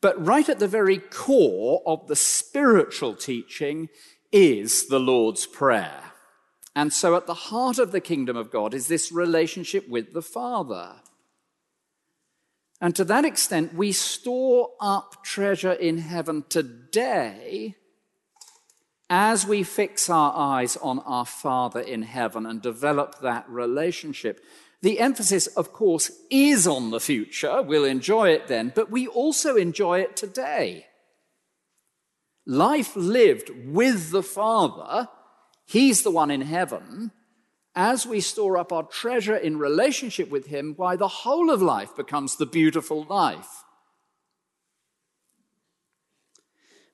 But 0.00 0.24
right 0.24 0.48
at 0.48 0.58
the 0.58 0.68
very 0.68 0.98
core 0.98 1.82
of 1.86 2.08
the 2.08 2.16
spiritual 2.16 3.14
teaching 3.14 3.90
is 4.32 4.88
the 4.88 5.00
Lord's 5.00 5.46
Prayer. 5.46 6.02
And 6.74 6.92
so 6.92 7.16
at 7.16 7.26
the 7.26 7.34
heart 7.34 7.78
of 7.78 7.92
the 7.92 8.00
kingdom 8.00 8.36
of 8.36 8.50
God 8.50 8.74
is 8.74 8.88
this 8.88 9.12
relationship 9.12 9.88
with 9.88 10.12
the 10.12 10.22
Father. 10.22 10.96
And 12.80 12.94
to 12.96 13.04
that 13.04 13.24
extent, 13.24 13.74
we 13.74 13.92
store 13.92 14.70
up 14.80 15.24
treasure 15.24 15.72
in 15.72 15.98
heaven 15.98 16.44
today 16.48 17.74
as 19.10 19.46
we 19.46 19.62
fix 19.62 20.08
our 20.08 20.32
eyes 20.36 20.76
on 20.76 21.00
our 21.00 21.24
Father 21.24 21.80
in 21.80 22.02
heaven 22.02 22.46
and 22.46 22.62
develop 22.62 23.20
that 23.20 23.48
relationship. 23.48 24.40
The 24.82 25.00
emphasis, 25.00 25.46
of 25.48 25.72
course, 25.72 26.10
is 26.30 26.66
on 26.66 26.90
the 26.90 27.00
future. 27.00 27.62
We'll 27.62 27.84
enjoy 27.84 28.30
it 28.30 28.46
then, 28.46 28.72
but 28.74 28.90
we 28.90 29.08
also 29.08 29.56
enjoy 29.56 30.00
it 30.00 30.16
today. 30.16 30.86
Life 32.46 32.94
lived 32.94 33.50
with 33.66 34.10
the 34.10 34.22
Father, 34.22 35.08
He's 35.66 36.02
the 36.02 36.10
one 36.10 36.30
in 36.30 36.40
heaven, 36.40 37.10
as 37.78 38.04
we 38.04 38.20
store 38.20 38.58
up 38.58 38.72
our 38.72 38.82
treasure 38.82 39.36
in 39.36 39.56
relationship 39.56 40.28
with 40.28 40.46
Him, 40.46 40.74
why 40.76 40.96
the 40.96 41.06
whole 41.06 41.48
of 41.48 41.62
life 41.62 41.94
becomes 41.94 42.34
the 42.34 42.44
beautiful 42.44 43.04
life. 43.04 43.62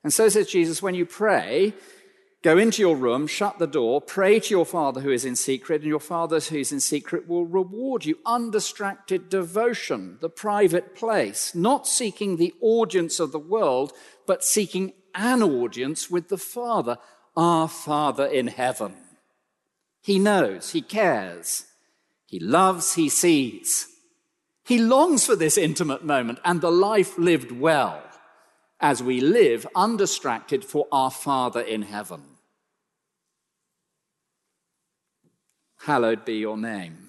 And 0.03 0.13
so 0.13 0.29
says 0.29 0.47
Jesus, 0.47 0.83
when 0.83 0.93
you 0.93 1.07
pray, 1.07 1.73
go 2.43 2.59
into 2.59 2.83
your 2.83 2.95
room, 2.95 3.25
shut 3.25 3.57
the 3.57 3.65
door, 3.65 3.99
pray 3.99 4.39
to 4.39 4.49
your 4.51 4.65
Father 4.65 5.01
who 5.01 5.09
is 5.09 5.25
in 5.25 5.35
secret, 5.35 5.81
and 5.81 5.89
your 5.89 5.99
Father 5.99 6.39
who 6.39 6.57
is 6.57 6.71
in 6.71 6.79
secret 6.79 7.27
will 7.27 7.47
reward 7.47 8.05
you. 8.05 8.19
Undistracted 8.23 9.27
devotion, 9.27 10.19
the 10.21 10.29
private 10.29 10.93
place, 10.93 11.55
not 11.55 11.87
seeking 11.87 12.37
the 12.37 12.53
audience 12.61 13.19
of 13.19 13.31
the 13.31 13.39
world, 13.39 13.91
but 14.27 14.43
seeking 14.43 14.93
an 15.15 15.41
audience 15.41 16.11
with 16.11 16.29
the 16.29 16.37
Father, 16.37 16.99
our 17.35 17.67
Father 17.67 18.27
in 18.27 18.45
heaven. 18.45 19.04
He 20.05 20.19
knows, 20.19 20.69
he 20.69 20.83
cares, 20.83 21.65
he 22.27 22.39
loves, 22.39 22.93
he 22.93 23.09
sees. 23.09 23.87
He 24.63 24.77
longs 24.77 25.25
for 25.25 25.35
this 25.35 25.57
intimate 25.57 26.05
moment 26.05 26.37
and 26.45 26.61
the 26.61 26.71
life 26.71 27.17
lived 27.17 27.51
well 27.51 28.03
as 28.79 29.01
we 29.01 29.19
live 29.19 29.65
undistracted 29.73 30.63
for 30.63 30.85
our 30.91 31.09
Father 31.09 31.59
in 31.59 31.81
heaven. 31.81 32.21
Hallowed 35.79 36.23
be 36.23 36.35
your 36.35 36.57
name. 36.57 37.07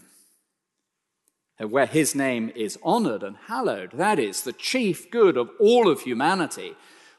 And 1.59 1.71
where 1.71 1.85
his 1.85 2.15
name 2.15 2.51
is 2.57 2.79
honored 2.83 3.23
and 3.23 3.37
hallowed, 3.47 3.91
that 3.93 4.19
is 4.19 4.41
the 4.41 4.55
chief 4.55 5.11
good 5.11 5.37
of 5.37 5.51
all 5.61 5.91
of 5.91 6.01
humanity, 6.01 6.75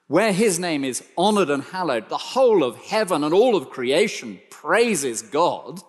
where 0.07 0.31
his 0.31 0.57
name 0.57 0.83
is 0.83 1.03
honored 1.17 1.49
and 1.49 1.63
hallowed, 1.63 2.09
the 2.09 2.17
whole 2.17 2.63
of 2.63 2.77
heaven 2.77 3.23
and 3.23 3.33
all 3.33 3.55
of 3.55 3.69
creation 3.69 4.39
praises 4.49 5.21
God. 5.21 5.81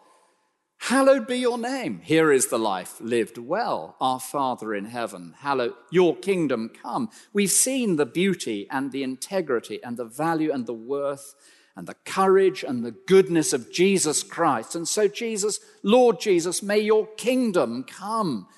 Hallowed 0.82 1.26
be 1.26 1.38
your 1.38 1.58
name. 1.58 2.00
Here 2.04 2.30
is 2.32 2.48
the 2.48 2.58
life 2.58 3.00
lived 3.00 3.36
well. 3.36 3.96
Our 4.00 4.20
Father 4.20 4.74
in 4.74 4.86
heaven, 4.86 5.34
hallowed, 5.38 5.74
your 5.90 6.16
kingdom 6.16 6.70
come. 6.70 7.10
We've 7.32 7.50
seen 7.50 7.96
the 7.96 8.06
beauty 8.06 8.66
and 8.70 8.92
the 8.92 9.02
integrity 9.02 9.80
and 9.82 9.96
the 9.96 10.04
value 10.04 10.52
and 10.52 10.66
the 10.66 10.74
worth 10.74 11.34
and 11.76 11.86
the 11.86 11.96
courage 12.04 12.64
and 12.64 12.84
the 12.84 12.94
goodness 13.06 13.52
of 13.52 13.72
Jesus 13.72 14.22
Christ. 14.22 14.74
And 14.74 14.86
so, 14.86 15.08
Jesus, 15.08 15.60
Lord 15.82 16.20
Jesus, 16.20 16.62
may 16.62 16.78
your 16.78 17.06
kingdom 17.06 17.84
come 17.84 18.48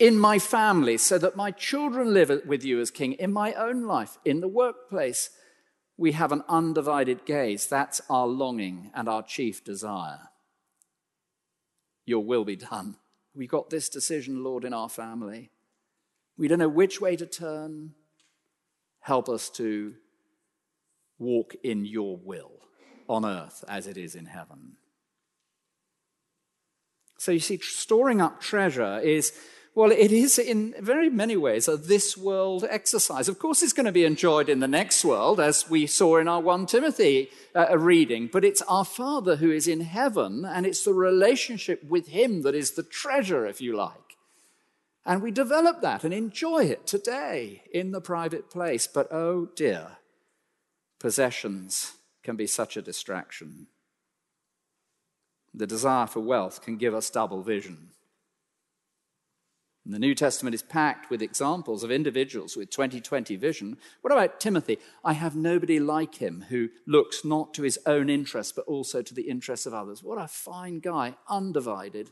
in 0.00 0.18
my 0.18 0.38
family 0.38 0.96
so 0.96 1.18
that 1.18 1.36
my 1.36 1.50
children 1.50 2.12
live 2.12 2.32
with 2.46 2.64
you 2.64 2.80
as 2.80 2.90
king, 2.90 3.12
in 3.12 3.32
my 3.32 3.52
own 3.52 3.84
life, 3.86 4.18
in 4.24 4.40
the 4.40 4.48
workplace. 4.48 5.30
We 5.96 6.12
have 6.12 6.32
an 6.32 6.42
undivided 6.48 7.26
gaze. 7.26 7.66
That's 7.66 8.00
our 8.08 8.26
longing 8.26 8.90
and 8.94 9.08
our 9.08 9.22
chief 9.22 9.62
desire. 9.62 10.30
Your 12.06 12.24
will 12.24 12.46
be 12.46 12.56
done. 12.56 12.96
We 13.34 13.46
got 13.46 13.68
this 13.68 13.90
decision, 13.90 14.42
Lord, 14.42 14.64
in 14.64 14.72
our 14.72 14.88
family. 14.88 15.50
We 16.38 16.48
don't 16.48 16.58
know 16.58 16.68
which 16.68 17.00
way 17.00 17.16
to 17.16 17.26
turn. 17.26 17.92
Help 19.00 19.28
us 19.28 19.50
to 19.50 19.94
walk 21.18 21.54
in 21.62 21.84
your 21.84 22.16
will 22.16 22.52
on 23.06 23.26
earth 23.26 23.62
as 23.68 23.86
it 23.86 23.98
is 23.98 24.14
in 24.14 24.24
heaven. 24.24 24.76
So 27.18 27.32
you 27.32 27.40
see, 27.40 27.58
storing 27.58 28.22
up 28.22 28.40
treasure 28.40 28.98
is 28.98 29.34
Well, 29.72 29.92
it 29.92 30.10
is 30.10 30.36
in 30.38 30.74
very 30.80 31.08
many 31.08 31.36
ways 31.36 31.68
a 31.68 31.76
this 31.76 32.16
world 32.16 32.66
exercise. 32.68 33.28
Of 33.28 33.38
course, 33.38 33.62
it's 33.62 33.72
going 33.72 33.86
to 33.86 33.92
be 33.92 34.04
enjoyed 34.04 34.48
in 34.48 34.58
the 34.58 34.66
next 34.66 35.04
world, 35.04 35.38
as 35.38 35.70
we 35.70 35.86
saw 35.86 36.16
in 36.18 36.26
our 36.26 36.40
1 36.40 36.66
Timothy 36.66 37.30
uh, 37.54 37.78
reading, 37.78 38.28
but 38.32 38.44
it's 38.44 38.62
our 38.62 38.84
Father 38.84 39.36
who 39.36 39.50
is 39.52 39.68
in 39.68 39.82
heaven, 39.82 40.44
and 40.44 40.66
it's 40.66 40.84
the 40.84 40.92
relationship 40.92 41.84
with 41.84 42.08
Him 42.08 42.42
that 42.42 42.54
is 42.54 42.72
the 42.72 42.82
treasure, 42.82 43.46
if 43.46 43.60
you 43.60 43.76
like. 43.76 44.16
And 45.06 45.22
we 45.22 45.30
develop 45.30 45.80
that 45.82 46.02
and 46.02 46.12
enjoy 46.12 46.64
it 46.64 46.86
today 46.86 47.62
in 47.72 47.92
the 47.92 48.00
private 48.00 48.50
place. 48.50 48.88
But 48.88 49.12
oh 49.12 49.46
dear, 49.54 49.98
possessions 50.98 51.92
can 52.24 52.34
be 52.36 52.46
such 52.46 52.76
a 52.76 52.82
distraction. 52.82 53.68
The 55.54 55.66
desire 55.66 56.06
for 56.06 56.20
wealth 56.20 56.60
can 56.62 56.76
give 56.76 56.94
us 56.94 57.08
double 57.08 57.42
vision. 57.42 57.90
And 59.84 59.94
the 59.94 59.98
New 59.98 60.14
Testament 60.14 60.54
is 60.54 60.62
packed 60.62 61.08
with 61.08 61.22
examples 61.22 61.82
of 61.82 61.90
individuals 61.90 62.56
with 62.56 62.70
2020 62.70 63.36
vision. 63.36 63.78
What 64.02 64.12
about 64.12 64.38
Timothy? 64.38 64.78
I 65.04 65.14
have 65.14 65.34
nobody 65.34 65.80
like 65.80 66.16
him 66.16 66.44
who 66.50 66.68
looks 66.86 67.24
not 67.24 67.54
to 67.54 67.62
his 67.62 67.78
own 67.86 68.10
interests, 68.10 68.52
but 68.52 68.66
also 68.66 69.00
to 69.00 69.14
the 69.14 69.28
interests 69.28 69.64
of 69.64 69.72
others. 69.72 70.02
What 70.02 70.18
a 70.18 70.28
fine 70.28 70.80
guy, 70.80 71.16
undivided. 71.28 72.10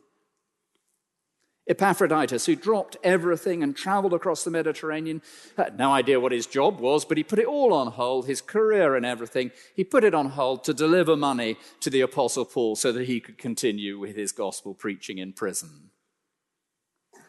Epaphroditus, 1.69 2.47
who 2.47 2.57
dropped 2.57 2.97
everything 3.05 3.63
and 3.63 3.77
traveled 3.77 4.15
across 4.15 4.43
the 4.43 4.51
Mediterranean, 4.51 5.21
had 5.59 5.79
no 5.79 5.93
idea 5.93 6.19
what 6.19 6.33
his 6.33 6.47
job 6.47 6.81
was, 6.81 7.05
but 7.05 7.19
he 7.19 7.23
put 7.23 7.39
it 7.39 7.45
all 7.45 7.75
on 7.75 7.89
hold, 7.89 8.27
his 8.27 8.41
career 8.41 8.97
and 8.97 9.05
everything. 9.05 9.51
He 9.77 9.85
put 9.85 10.05
it 10.05 10.15
on 10.15 10.31
hold 10.31 10.65
to 10.65 10.73
deliver 10.73 11.15
money 11.15 11.59
to 11.81 11.91
the 11.91 12.01
Apostle 12.01 12.47
Paul 12.47 12.77
so 12.77 12.91
that 12.93 13.07
he 13.07 13.21
could 13.21 13.37
continue 13.37 13.99
with 13.99 14.17
his 14.17 14.33
gospel 14.33 14.73
preaching 14.73 15.19
in 15.19 15.35
prison 15.35 15.91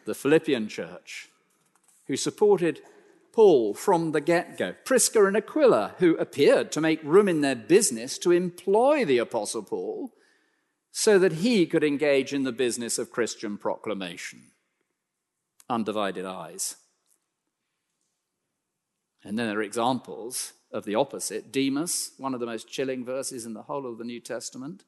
the 0.04 0.14
Philippian 0.14 0.68
church, 0.68 1.28
who 2.06 2.16
supported 2.16 2.80
Paul 3.32 3.74
from 3.74 4.12
the 4.12 4.20
get 4.20 4.58
go. 4.58 4.74
Prisca 4.84 5.24
and 5.24 5.36
Aquila, 5.36 5.94
who 5.98 6.16
appeared 6.16 6.72
to 6.72 6.80
make 6.80 7.02
room 7.02 7.28
in 7.28 7.40
their 7.40 7.54
business 7.54 8.18
to 8.18 8.32
employ 8.32 9.04
the 9.04 9.18
Apostle 9.18 9.62
Paul 9.62 10.12
so 10.90 11.18
that 11.18 11.34
he 11.34 11.66
could 11.66 11.84
engage 11.84 12.32
in 12.32 12.42
the 12.42 12.52
business 12.52 12.98
of 12.98 13.10
Christian 13.10 13.56
proclamation. 13.56 14.50
Undivided 15.68 16.26
eyes. 16.26 16.76
And 19.22 19.38
then 19.38 19.46
there 19.46 19.58
are 19.58 19.62
examples 19.62 20.54
of 20.72 20.84
the 20.84 20.94
opposite. 20.94 21.52
Demas, 21.52 22.12
one 22.18 22.34
of 22.34 22.40
the 22.40 22.46
most 22.46 22.68
chilling 22.68 23.04
verses 23.04 23.44
in 23.46 23.54
the 23.54 23.62
whole 23.62 23.86
of 23.86 23.98
the 23.98 24.04
New 24.04 24.20
Testament. 24.20 24.84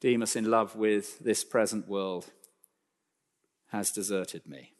Demas 0.00 0.36
in 0.36 0.50
love 0.50 0.76
with 0.76 1.18
this 1.18 1.44
present 1.44 1.88
world 1.88 2.30
has 3.68 3.90
deserted 3.90 4.46
me. 4.46 4.72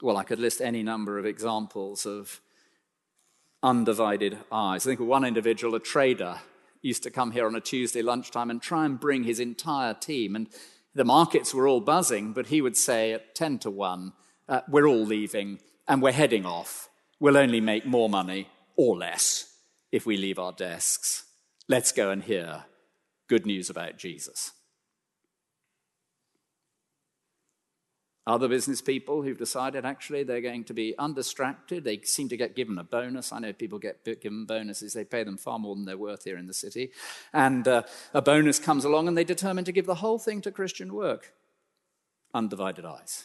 Well, 0.00 0.16
I 0.16 0.24
could 0.24 0.40
list 0.40 0.60
any 0.60 0.82
number 0.82 1.18
of 1.18 1.26
examples 1.26 2.06
of 2.06 2.40
undivided 3.62 4.38
eyes. 4.50 4.84
I 4.84 4.90
think 4.90 5.00
of 5.00 5.06
one 5.06 5.24
individual, 5.24 5.76
a 5.76 5.80
trader, 5.80 6.38
used 6.80 7.04
to 7.04 7.10
come 7.10 7.30
here 7.30 7.46
on 7.46 7.54
a 7.54 7.60
Tuesday 7.60 8.02
lunchtime 8.02 8.50
and 8.50 8.60
try 8.60 8.84
and 8.84 8.98
bring 8.98 9.22
his 9.22 9.38
entire 9.38 9.94
team. 9.94 10.34
And 10.34 10.48
the 10.94 11.04
markets 11.04 11.54
were 11.54 11.68
all 11.68 11.80
buzzing, 11.80 12.32
but 12.32 12.48
he 12.48 12.60
would 12.60 12.76
say 12.76 13.12
at 13.12 13.36
10 13.36 13.60
to 13.60 13.70
1, 13.70 14.12
uh, 14.48 14.60
We're 14.68 14.88
all 14.88 15.04
leaving 15.04 15.60
and 15.86 16.02
we're 16.02 16.12
heading 16.12 16.44
off. 16.44 16.88
We'll 17.20 17.36
only 17.36 17.60
make 17.60 17.86
more 17.86 18.08
money 18.08 18.48
or 18.76 18.96
less 18.96 19.54
if 19.92 20.04
we 20.04 20.16
leave 20.16 20.38
our 20.40 20.52
desks. 20.52 21.24
Let's 21.68 21.92
go 21.92 22.10
and 22.10 22.24
hear 22.24 22.64
good 23.28 23.46
news 23.46 23.70
about 23.70 23.98
Jesus. 23.98 24.52
Other 28.24 28.46
business 28.46 28.80
people 28.80 29.22
who've 29.22 29.38
decided 29.38 29.84
actually 29.84 30.22
they're 30.22 30.40
going 30.40 30.62
to 30.64 30.74
be 30.74 30.94
undistracted. 30.96 31.82
They 31.82 32.00
seem 32.02 32.28
to 32.28 32.36
get 32.36 32.54
given 32.54 32.78
a 32.78 32.84
bonus. 32.84 33.32
I 33.32 33.40
know 33.40 33.52
people 33.52 33.80
get 33.80 34.04
given 34.04 34.46
bonuses. 34.46 34.92
They 34.92 35.04
pay 35.04 35.24
them 35.24 35.36
far 35.36 35.58
more 35.58 35.74
than 35.74 35.86
they're 35.86 35.98
worth 35.98 36.22
here 36.22 36.36
in 36.36 36.46
the 36.46 36.54
city. 36.54 36.92
And 37.32 37.66
uh, 37.66 37.82
a 38.14 38.22
bonus 38.22 38.60
comes 38.60 38.84
along 38.84 39.08
and 39.08 39.18
they 39.18 39.24
determine 39.24 39.64
to 39.64 39.72
give 39.72 39.86
the 39.86 39.96
whole 39.96 40.20
thing 40.20 40.40
to 40.42 40.52
Christian 40.52 40.94
work. 40.94 41.32
Undivided 42.32 42.84
eyes. 42.84 43.24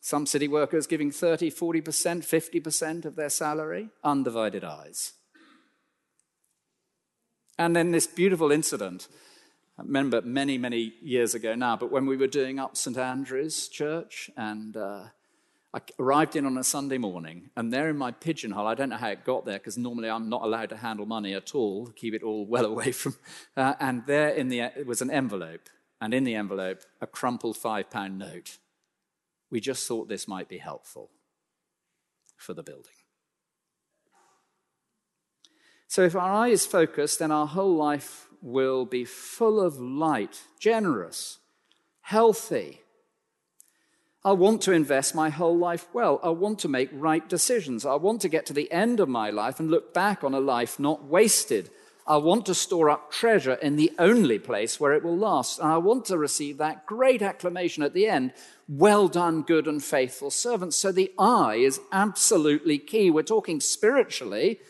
Some 0.00 0.26
city 0.26 0.48
workers 0.48 0.88
giving 0.88 1.12
30, 1.12 1.52
40%, 1.52 1.82
50% 1.82 3.04
of 3.04 3.14
their 3.14 3.28
salary. 3.28 3.90
Undivided 4.02 4.64
eyes. 4.64 5.12
And 7.56 7.76
then 7.76 7.92
this 7.92 8.08
beautiful 8.08 8.50
incident 8.50 9.06
I 9.80 9.82
remember 9.82 10.20
many, 10.20 10.58
many 10.58 10.92
years 11.00 11.34
ago 11.34 11.54
now, 11.54 11.74
but 11.74 11.90
when 11.90 12.04
we 12.04 12.18
were 12.18 12.26
doing 12.26 12.58
up 12.58 12.76
St. 12.76 12.98
Andrew's 12.98 13.66
Church, 13.66 14.30
and 14.36 14.76
uh, 14.76 15.04
I 15.72 15.80
arrived 15.98 16.36
in 16.36 16.44
on 16.44 16.58
a 16.58 16.64
Sunday 16.64 16.98
morning, 16.98 17.48
and 17.56 17.72
there 17.72 17.88
in 17.88 17.96
my 17.96 18.10
pigeonhole, 18.10 18.66
I 18.66 18.74
don't 18.74 18.90
know 18.90 18.98
how 18.98 19.08
it 19.08 19.24
got 19.24 19.46
there 19.46 19.56
because 19.56 19.78
normally 19.78 20.10
I'm 20.10 20.28
not 20.28 20.42
allowed 20.42 20.68
to 20.68 20.76
handle 20.76 21.06
money 21.06 21.32
at 21.32 21.54
all, 21.54 21.86
keep 21.96 22.12
it 22.12 22.22
all 22.22 22.44
well 22.44 22.66
away 22.72 22.92
from. 22.92 23.16
Uh, 23.56 23.72
and 23.80 24.04
there 24.06 24.28
in 24.28 24.50
the 24.50 24.70
was 24.84 25.00
an 25.00 25.10
envelope, 25.10 25.70
and 25.98 26.12
in 26.12 26.24
the 26.24 26.34
envelope 26.34 26.82
a 27.00 27.06
crumpled 27.06 27.56
five 27.56 27.88
pound 27.88 28.18
note. 28.18 28.58
We 29.50 29.60
just 29.60 29.88
thought 29.88 30.10
this 30.10 30.28
might 30.28 30.50
be 30.50 30.58
helpful 30.58 31.08
for 32.36 32.52
the 32.52 32.62
building. 32.62 32.92
So 35.88 36.02
if 36.02 36.14
our 36.14 36.30
eye 36.30 36.48
is 36.48 36.66
focused, 36.66 37.18
then 37.18 37.30
our 37.30 37.46
whole 37.46 37.74
life 37.74 38.29
will 38.42 38.84
be 38.84 39.04
full 39.04 39.60
of 39.60 39.78
light, 39.78 40.42
generous, 40.58 41.38
healthy. 42.02 42.80
I 44.24 44.32
want 44.32 44.60
to 44.62 44.72
invest 44.72 45.14
my 45.14 45.30
whole 45.30 45.56
life 45.56 45.88
well. 45.92 46.20
I 46.22 46.28
want 46.28 46.58
to 46.60 46.68
make 46.68 46.90
right 46.92 47.26
decisions. 47.26 47.86
I 47.86 47.94
want 47.94 48.20
to 48.22 48.28
get 48.28 48.44
to 48.46 48.52
the 48.52 48.70
end 48.70 49.00
of 49.00 49.08
my 49.08 49.30
life 49.30 49.58
and 49.58 49.70
look 49.70 49.94
back 49.94 50.22
on 50.22 50.34
a 50.34 50.40
life 50.40 50.78
not 50.78 51.04
wasted. 51.04 51.70
eye 52.06 52.16
want 52.16 52.44
to 52.46 52.54
store 52.54 52.90
up 52.90 53.12
treasure 53.12 53.54
in 53.54 53.76
the 53.76 53.92
only 53.98 54.38
place 54.38 54.78
where 54.78 54.92
it 54.92 55.04
will 55.04 55.16
last. 55.16 55.58
And 55.58 55.68
I 55.68 55.78
want 55.78 56.06
to 56.06 56.18
receive 56.18 56.58
that 56.58 56.84
great 56.84 57.22
acclamation 57.22 57.82
at 57.82 57.94
the 57.94 58.08
end 58.08 58.32
well 58.68 59.08
done, 59.08 59.42
good 59.42 59.66
and 59.66 59.82
faithful 59.82 60.30
servant. 60.30 60.74
So 60.74 60.92
the 60.92 61.12
I 61.18 61.54
is 61.54 61.80
absolutely 61.90 62.78
key. 62.78 63.10
We're 63.10 63.22
talking 63.22 63.60
spiritually, 63.60 64.60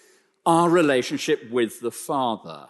our 0.46 0.70
relationship 0.70 1.50
with 1.50 1.80
the 1.80 1.90
Father. 1.90 2.68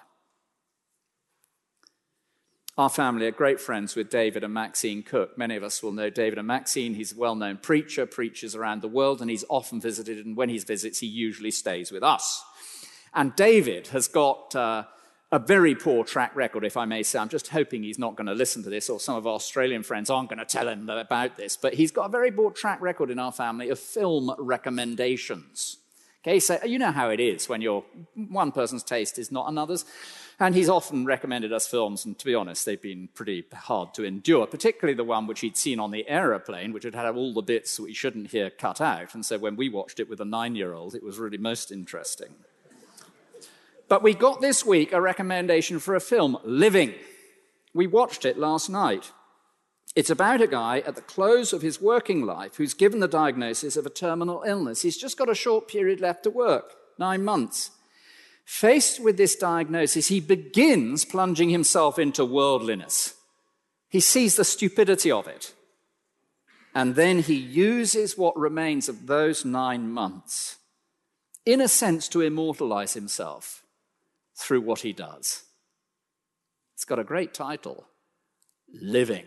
Our 2.81 2.89
family 2.89 3.27
are 3.27 3.31
great 3.31 3.61
friends 3.61 3.95
with 3.95 4.09
David 4.09 4.43
and 4.43 4.55
Maxine 4.55 5.03
Cook. 5.03 5.37
Many 5.37 5.55
of 5.55 5.63
us 5.63 5.83
will 5.83 5.93
know 5.93 6.09
David 6.09 6.39
and 6.39 6.49
Maxine. 6.49 6.95
He's 6.95 7.13
a 7.13 7.19
well 7.19 7.35
known 7.35 7.59
preacher, 7.59 8.07
preaches 8.07 8.57
around 8.57 8.81
the 8.81 8.89
world, 8.89 9.21
and 9.21 9.29
he's 9.29 9.45
often 9.51 9.83
visited. 9.83 10.25
And 10.25 10.35
when 10.35 10.49
he 10.49 10.57
visits, 10.57 10.99
he 11.01 11.07
usually 11.07 11.51
stays 11.51 11.93
with 11.93 12.03
us. 12.03 12.43
And 13.13 13.37
David 13.37 13.89
has 13.89 14.09
got 14.09 14.57
uh, 14.57 14.85
a 15.31 15.39
very 15.39 15.75
poor 15.75 16.05
track 16.05 16.35
record, 16.35 16.65
if 16.65 16.79
I 16.79 16.87
may 16.87 17.03
say. 17.03 17.19
I'm 17.19 17.29
just 17.29 17.49
hoping 17.49 17.83
he's 17.83 17.99
not 17.99 18.17
going 18.17 18.29
to 18.29 18.33
listen 18.33 18.63
to 18.63 18.71
this, 18.71 18.89
or 18.89 18.99
some 18.99 19.17
of 19.17 19.27
our 19.27 19.35
Australian 19.35 19.83
friends 19.83 20.09
aren't 20.09 20.31
going 20.31 20.39
to 20.39 20.47
tell 20.47 20.67
him 20.67 20.89
about 20.89 21.37
this. 21.37 21.59
But 21.59 21.75
he's 21.75 21.91
got 21.91 22.07
a 22.07 22.09
very 22.09 22.33
poor 22.33 22.51
track 22.51 22.81
record 22.81 23.11
in 23.11 23.19
our 23.19 23.31
family 23.31 23.69
of 23.69 23.79
film 23.79 24.35
recommendations. 24.39 25.77
Okay, 26.23 26.41
so 26.41 26.59
you 26.65 26.79
know 26.79 26.93
how 26.93 27.11
it 27.11 27.21
is 27.21 27.47
when 27.47 27.61
your 27.61 27.85
one 28.15 28.53
person's 28.53 28.83
taste 28.83 29.19
is 29.19 29.31
not 29.31 29.51
another's. 29.51 29.85
And 30.43 30.55
he's 30.55 30.71
often 30.71 31.05
recommended 31.05 31.53
us 31.53 31.67
films, 31.67 32.07
and 32.07 32.19
to 32.19 32.25
be 32.25 32.35
honest, 32.35 32.65
they've 32.65 32.81
been 32.81 33.11
pretty 33.15 33.45
hard 33.53 33.93
to 33.95 34.05
endure, 34.05 34.47
particularly 34.47 34.97
the 34.97 35.05
one 35.05 35.27
which 35.27 35.41
he'd 35.41 35.59
seen 35.59 35.79
on 35.79 35.91
the 35.91 36.09
aeroplane, 36.09 36.73
which 36.73 36.85
had 36.85 36.95
had 36.95 37.15
all 37.15 37.35
the 37.35 37.43
bits 37.43 37.79
we 37.79 37.93
shouldn't 37.93 38.31
hear 38.31 38.49
cut 38.49 38.81
out. 38.81 39.15
And 39.15 39.25
so 39.25 39.37
when 39.37 39.55
we 39.55 39.69
watched 39.69 40.01
it 40.01 40.09
with 40.09 40.19
a 40.19 40.25
nine 40.25 40.57
year 40.57 40.73
old, 40.73 40.95
it 40.95 41.03
was 41.03 41.19
really 41.19 41.37
most 41.37 41.71
interesting. 41.71 42.35
But 43.87 44.03
we 44.03 44.15
got 44.15 44.41
this 44.41 44.65
week 44.65 44.95
a 44.95 45.01
recommendation 45.01 45.79
for 45.79 45.95
a 45.95 46.01
film, 46.01 46.39
Living. 46.43 46.95
We 47.75 47.87
watched 47.87 48.25
it 48.25 48.39
last 48.39 48.71
night. 48.71 49.13
It's 49.95 50.11
about 50.11 50.41
a 50.41 50.47
guy 50.47 50.79
at 50.87 50.95
the 50.95 51.03
close 51.03 51.53
of 51.53 51.61
his 51.61 51.83
working 51.83 52.25
life 52.25 52.57
who's 52.57 52.73
given 52.73 53.01
the 53.01 53.09
diagnosis 53.09 53.77
of 53.77 53.85
a 53.85 53.91
terminal 53.91 54.43
illness. 54.47 54.83
He's 54.83 54.97
just 54.97 55.19
got 55.19 55.29
a 55.29 55.35
short 55.35 55.69
period 55.69 56.01
left 56.01 56.23
to 56.23 56.31
work, 56.31 56.77
nine 56.99 57.25
months. 57.25 57.73
Faced 58.51 58.99
with 58.99 59.17
this 59.17 59.37
diagnosis, 59.37 60.09
he 60.09 60.19
begins 60.19 61.05
plunging 61.05 61.51
himself 61.51 62.01
into 62.01 62.25
worldliness. 62.25 63.15
He 63.89 64.01
sees 64.01 64.35
the 64.35 64.45
stupidity 64.45 65.09
of 65.11 65.29
it. 65.29 65.55
And 66.75 66.97
then 66.97 67.21
he 67.21 67.37
uses 67.37 68.19
what 68.19 68.37
remains 68.37 68.89
of 68.89 69.07
those 69.07 69.45
nine 69.45 69.89
months, 69.93 70.59
in 71.47 71.61
a 71.61 71.69
sense, 71.69 72.09
to 72.09 72.23
immortalize 72.23 72.95
himself 72.95 73.63
through 74.35 74.63
what 74.63 74.81
he 74.81 74.93
does. 74.93 75.45
It's 76.75 76.85
got 76.85 76.99
a 76.99 77.05
great 77.05 77.33
title 77.33 77.87
Living. 78.69 79.27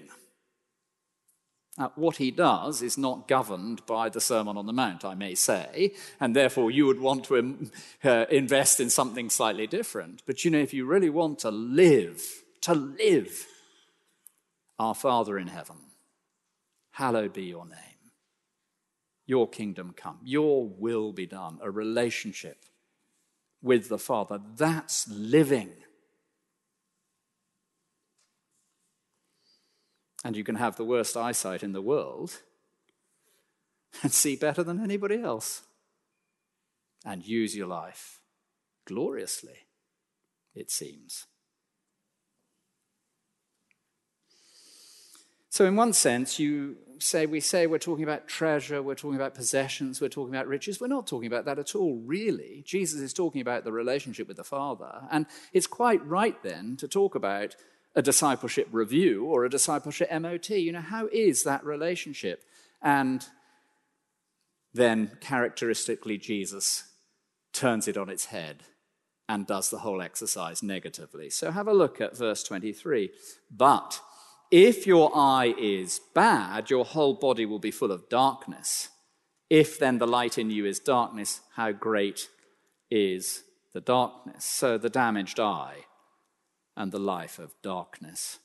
Now, 1.77 1.91
what 1.95 2.17
he 2.17 2.29
does 2.29 2.83
is 2.83 2.97
not 2.99 3.27
governed 3.27 3.83
by 3.88 4.09
the 4.09 4.21
Sermon 4.21 4.57
on 4.57 4.67
the 4.67 4.73
Mount, 4.73 5.03
I 5.03 5.15
may 5.15 5.33
say, 5.33 5.93
and 6.19 6.36
therefore 6.36 6.69
you 6.69 6.86
would 6.86 6.99
want 6.99 7.25
to 7.25 7.71
uh, 8.03 8.25
invest 8.29 8.79
in 8.79 8.89
something 8.89 9.29
slightly 9.29 9.65
different. 9.65 10.21
But 10.25 10.45
you 10.45 10.51
know, 10.51 10.59
if 10.59 10.73
you 10.73 10.86
really 10.86 11.09
want 11.09 11.39
to 11.39 11.51
live 11.51 12.43
to 12.63 12.73
live. 12.73 13.45
Our 14.79 14.95
Father 14.95 15.38
in 15.38 15.47
heaven, 15.47 15.75
hallowed 16.91 17.33
be 17.33 17.43
your 17.43 17.65
name. 17.65 17.77
Your 19.25 19.47
kingdom 19.47 19.93
come, 19.95 20.19
your 20.23 20.67
will 20.67 21.13
be 21.13 21.25
done, 21.25 21.59
a 21.62 21.69
relationship 21.69 22.65
with 23.62 23.88
the 23.88 23.99
Father. 23.99 24.41
That's 24.57 25.07
living. 25.07 25.71
And 30.23 30.38
you 30.38 30.43
can 30.43 30.55
have 30.55 30.75
the 30.75 30.86
worst 30.86 31.17
eyesight 31.17 31.63
in 31.63 31.73
the 31.73 31.81
world 31.81 32.39
and 34.01 34.12
see 34.12 34.36
better 34.36 34.63
than 34.63 34.81
anybody 34.81 35.21
else 35.21 35.63
and 37.05 37.25
use 37.25 37.55
your 37.55 37.67
life 37.67 38.21
gloriously, 38.86 39.67
it 40.55 40.71
seems. 40.71 41.25
So, 45.49 45.65
in 45.65 45.75
one 45.75 45.93
sense, 45.93 46.39
you 46.39 46.77
say 46.97 47.25
we 47.27 47.39
say 47.39 47.67
we're 47.67 47.77
talking 47.77 48.03
about 48.03 48.27
treasure, 48.27 48.81
we're 48.81 48.95
talking 48.95 49.17
about 49.17 49.36
possessions, 49.36 50.01
we're 50.01 50.09
talking 50.09 50.33
about 50.33 50.47
riches. 50.47 50.81
We're 50.81 50.88
not 50.88 51.05
talking 51.05 51.27
about 51.27 51.45
that 51.45 51.59
at 51.59 51.75
all, 51.75 52.01
really. 52.03 52.63
Jesus 52.65 53.01
is 53.01 53.13
talking 53.13 53.41
about 53.41 53.63
the 53.63 53.71
relationship 53.71 54.27
with 54.27 54.38
the 54.38 54.43
Father. 54.43 55.03
And 55.12 55.27
it's 55.51 55.67
quite 55.67 56.03
right 56.07 56.41
then 56.41 56.75
to 56.77 56.88
talk 56.88 57.13
about 57.13 57.55
a 57.95 58.01
discipleship 58.01 58.67
review 58.71 59.25
or 59.25 59.45
a 59.45 59.49
discipleship 59.49 60.12
MOT. 60.12 60.49
You 60.49 60.71
know, 60.71 60.82
how 60.82 61.08
is 61.12 61.43
that 61.43 61.63
relationship? 61.65 62.43
And 62.82 63.25
then, 64.73 65.17
characteristically, 65.21 66.17
Jesus 66.17 66.84
turns 67.53 67.88
it 67.88 67.97
on 67.97 68.10
its 68.10 68.25
head 68.25 68.63
and 69.29 69.45
does 69.45 69.69
the 69.69 69.79
whole 69.79 70.01
exercise 70.01 70.63
negatively. 70.63 71.29
So, 71.29 71.51
have 71.51 71.67
a 71.67 71.73
look 71.73 72.01
at 72.01 72.17
verse 72.17 72.43
23. 72.43 73.12
But 73.51 74.01
if 74.49 74.86
your 74.88 75.12
eye 75.15 75.53
is 75.58 76.01
bad, 76.13 76.69
your 76.69 76.86
whole 76.86 77.13
body 77.13 77.45
will 77.45 77.60
be 77.60 77.71
full 77.71 77.91
of 77.91 78.10
darkness. 78.10 78.89
If 79.49 79.77
then 79.77 79.99
the 79.99 80.08
light 80.08 80.38
in 80.38 80.49
you 80.49 80.65
is 80.65 80.79
darkness, 80.79 81.41
how 81.56 81.71
great 81.71 82.29
is 82.89 83.43
the 83.73 83.82
darkness? 83.82 84.45
So 84.45 84.77
the 84.77 84.89
damaged 84.89 85.39
eye 85.39 85.86
and 86.75 86.91
the 86.91 86.99
life 86.99 87.39
of 87.39 87.53
darkness. 87.62 88.39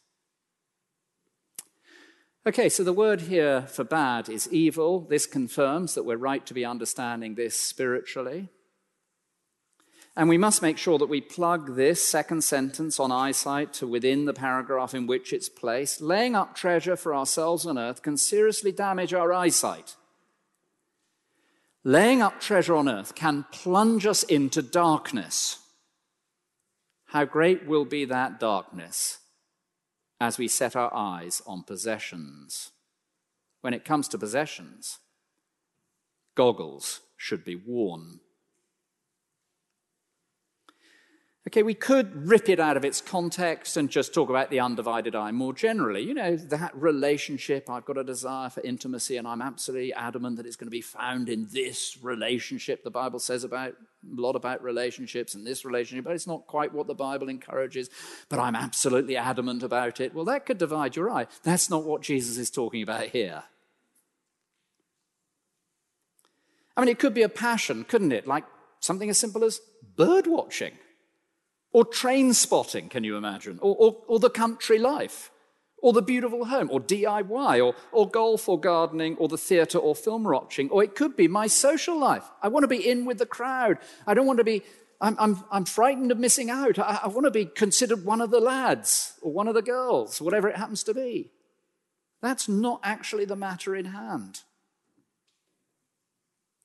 Okay, 2.46 2.68
so 2.68 2.82
the 2.82 2.92
word 2.92 3.22
here 3.22 3.62
for 3.62 3.84
bad 3.84 4.28
is 4.28 4.50
evil. 4.52 5.00
This 5.00 5.26
confirms 5.26 5.94
that 5.94 6.04
we're 6.04 6.16
right 6.16 6.46
to 6.46 6.54
be 6.54 6.64
understanding 6.64 7.34
this 7.34 7.58
spiritually. 7.58 8.48
And 10.16 10.28
we 10.28 10.38
must 10.38 10.62
make 10.62 10.78
sure 10.78 10.98
that 10.98 11.08
we 11.08 11.20
plug 11.20 11.76
this 11.76 12.02
second 12.02 12.42
sentence 12.42 12.98
on 12.98 13.12
eyesight 13.12 13.72
to 13.74 13.86
within 13.86 14.24
the 14.24 14.34
paragraph 14.34 14.94
in 14.94 15.06
which 15.06 15.32
it's 15.32 15.48
placed. 15.48 16.00
Laying 16.00 16.34
up 16.34 16.56
treasure 16.56 16.96
for 16.96 17.14
ourselves 17.14 17.66
on 17.66 17.78
earth 17.78 18.02
can 18.02 18.16
seriously 18.16 18.72
damage 18.72 19.14
our 19.14 19.32
eyesight. 19.32 19.94
Laying 21.84 22.20
up 22.20 22.40
treasure 22.40 22.74
on 22.74 22.88
earth 22.88 23.14
can 23.14 23.44
plunge 23.52 24.06
us 24.06 24.22
into 24.24 24.60
darkness. 24.60 25.60
How 27.08 27.24
great 27.24 27.66
will 27.66 27.86
be 27.86 28.04
that 28.04 28.38
darkness 28.38 29.20
as 30.20 30.36
we 30.36 30.46
set 30.46 30.76
our 30.76 30.92
eyes 30.94 31.40
on 31.46 31.62
possessions? 31.62 32.72
When 33.62 33.72
it 33.72 33.84
comes 33.84 34.08
to 34.08 34.18
possessions, 34.18 34.98
goggles 36.34 37.00
should 37.16 37.44
be 37.44 37.56
worn. 37.56 38.20
Okay, 41.48 41.62
we 41.62 41.72
could 41.72 42.28
rip 42.28 42.50
it 42.50 42.60
out 42.60 42.76
of 42.76 42.84
its 42.84 43.00
context 43.00 43.78
and 43.78 43.88
just 43.88 44.12
talk 44.12 44.28
about 44.28 44.50
the 44.50 44.60
undivided 44.60 45.16
eye 45.16 45.32
more 45.32 45.54
generally. 45.54 46.02
You 46.02 46.12
know, 46.12 46.36
that 46.36 46.76
relationship, 46.76 47.70
I've 47.70 47.86
got 47.86 47.96
a 47.96 48.04
desire 48.04 48.50
for 48.50 48.60
intimacy, 48.60 49.16
and 49.16 49.26
I'm 49.26 49.40
absolutely 49.40 49.94
adamant 49.94 50.36
that 50.36 50.44
it's 50.44 50.56
going 50.56 50.66
to 50.66 50.70
be 50.70 50.82
found 50.82 51.30
in 51.30 51.48
this 51.50 51.96
relationship. 52.02 52.84
The 52.84 52.90
Bible 52.90 53.18
says 53.18 53.44
about 53.44 53.70
a 53.70 54.20
lot 54.20 54.36
about 54.36 54.62
relationships 54.62 55.34
and 55.34 55.46
this 55.46 55.64
relationship, 55.64 56.04
but 56.04 56.12
it's 56.12 56.26
not 56.26 56.46
quite 56.46 56.74
what 56.74 56.86
the 56.86 56.94
Bible 56.94 57.30
encourages, 57.30 57.88
but 58.28 58.38
I'm 58.38 58.54
absolutely 58.54 59.16
adamant 59.16 59.62
about 59.62 60.02
it. 60.02 60.14
Well, 60.14 60.26
that 60.26 60.44
could 60.44 60.58
divide 60.58 60.96
your 60.96 61.08
eye. 61.10 61.28
That's 61.44 61.70
not 61.70 61.84
what 61.84 62.02
Jesus 62.02 62.36
is 62.36 62.50
talking 62.50 62.82
about 62.82 63.06
here. 63.06 63.44
I 66.76 66.82
mean, 66.82 66.90
it 66.90 66.98
could 66.98 67.14
be 67.14 67.22
a 67.22 67.30
passion, 67.30 67.84
couldn't 67.84 68.12
it? 68.12 68.26
Like 68.26 68.44
something 68.80 69.08
as 69.08 69.16
simple 69.16 69.44
as 69.44 69.62
bird 69.96 70.26
watching. 70.26 70.72
Or 71.72 71.84
train 71.84 72.32
spotting, 72.32 72.88
can 72.88 73.04
you 73.04 73.16
imagine? 73.16 73.58
Or, 73.60 73.76
or, 73.76 73.96
or, 74.06 74.18
the 74.18 74.30
country 74.30 74.78
life? 74.78 75.30
Or 75.82 75.92
the 75.92 76.02
beautiful 76.02 76.46
home? 76.46 76.70
Or 76.72 76.80
DIY? 76.80 77.64
Or, 77.64 77.74
or 77.92 78.08
golf 78.08 78.48
or 78.48 78.58
gardening? 78.58 79.16
Or 79.16 79.28
the 79.28 79.36
theatre 79.36 79.78
or 79.78 79.94
film 79.94 80.24
watching? 80.24 80.70
Or 80.70 80.82
it 80.82 80.94
could 80.94 81.16
be 81.16 81.28
my 81.28 81.46
social 81.46 81.98
life. 81.98 82.24
I 82.42 82.48
want 82.48 82.64
to 82.64 82.68
be 82.68 82.88
in 82.88 83.04
with 83.04 83.18
the 83.18 83.26
crowd. 83.26 83.78
I 84.06 84.14
don't 84.14 84.26
want 84.26 84.38
to 84.38 84.44
be, 84.44 84.62
I'm, 85.00 85.16
I'm, 85.18 85.44
I'm 85.50 85.64
frightened 85.66 86.10
of 86.10 86.18
missing 86.18 86.48
out. 86.48 86.78
I, 86.78 87.00
I 87.04 87.08
want 87.08 87.26
to 87.26 87.30
be 87.30 87.44
considered 87.44 88.04
one 88.04 88.22
of 88.22 88.30
the 88.30 88.40
lads 88.40 89.14
or 89.20 89.30
one 89.30 89.46
of 89.46 89.54
the 89.54 89.62
girls, 89.62 90.22
whatever 90.22 90.48
it 90.48 90.56
happens 90.56 90.82
to 90.84 90.94
be. 90.94 91.30
That's 92.22 92.48
not 92.48 92.80
actually 92.82 93.26
the 93.26 93.36
matter 93.36 93.76
in 93.76 93.86
hand. 93.86 94.40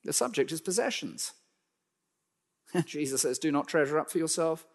The 0.02 0.14
subject 0.14 0.50
is 0.50 0.60
possessions. 0.60 1.34
Jesus 2.86 3.22
says, 3.22 3.38
Do 3.38 3.52
not 3.52 3.68
treasure 3.68 3.98
up 3.98 4.10
for 4.10 4.18
yourself 4.18 4.66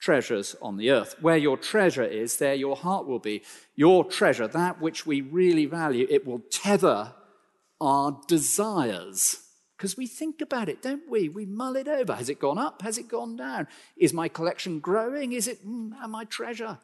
treasures 0.00 0.56
on 0.60 0.76
the 0.76 0.90
earth. 0.90 1.14
Where 1.20 1.36
your 1.36 1.56
treasure 1.56 2.02
is, 2.02 2.38
there 2.38 2.54
your 2.54 2.76
heart 2.76 3.06
will 3.06 3.18
be. 3.18 3.42
Your 3.76 4.04
treasure, 4.04 4.48
that 4.48 4.80
which 4.80 5.06
we 5.06 5.20
really 5.20 5.66
value, 5.66 6.06
it 6.10 6.26
will 6.26 6.42
tether 6.50 7.12
our 7.80 8.20
desires. 8.26 9.46
Because 9.76 9.96
we 9.96 10.06
think 10.06 10.40
about 10.40 10.68
it, 10.68 10.82
don't 10.82 11.08
we? 11.08 11.28
We 11.28 11.46
mull 11.46 11.76
it 11.76 11.88
over. 11.88 12.14
Has 12.14 12.28
it 12.28 12.38
gone 12.38 12.58
up? 12.58 12.82
Has 12.82 12.98
it 12.98 13.08
gone 13.08 13.36
down? 13.36 13.66
Is 13.96 14.12
my 14.12 14.28
collection 14.28 14.80
growing? 14.80 15.32
Is 15.32 15.48
it 15.48 15.66
mm, 15.66 15.92
my 16.08 16.24
treasure? 16.24 16.78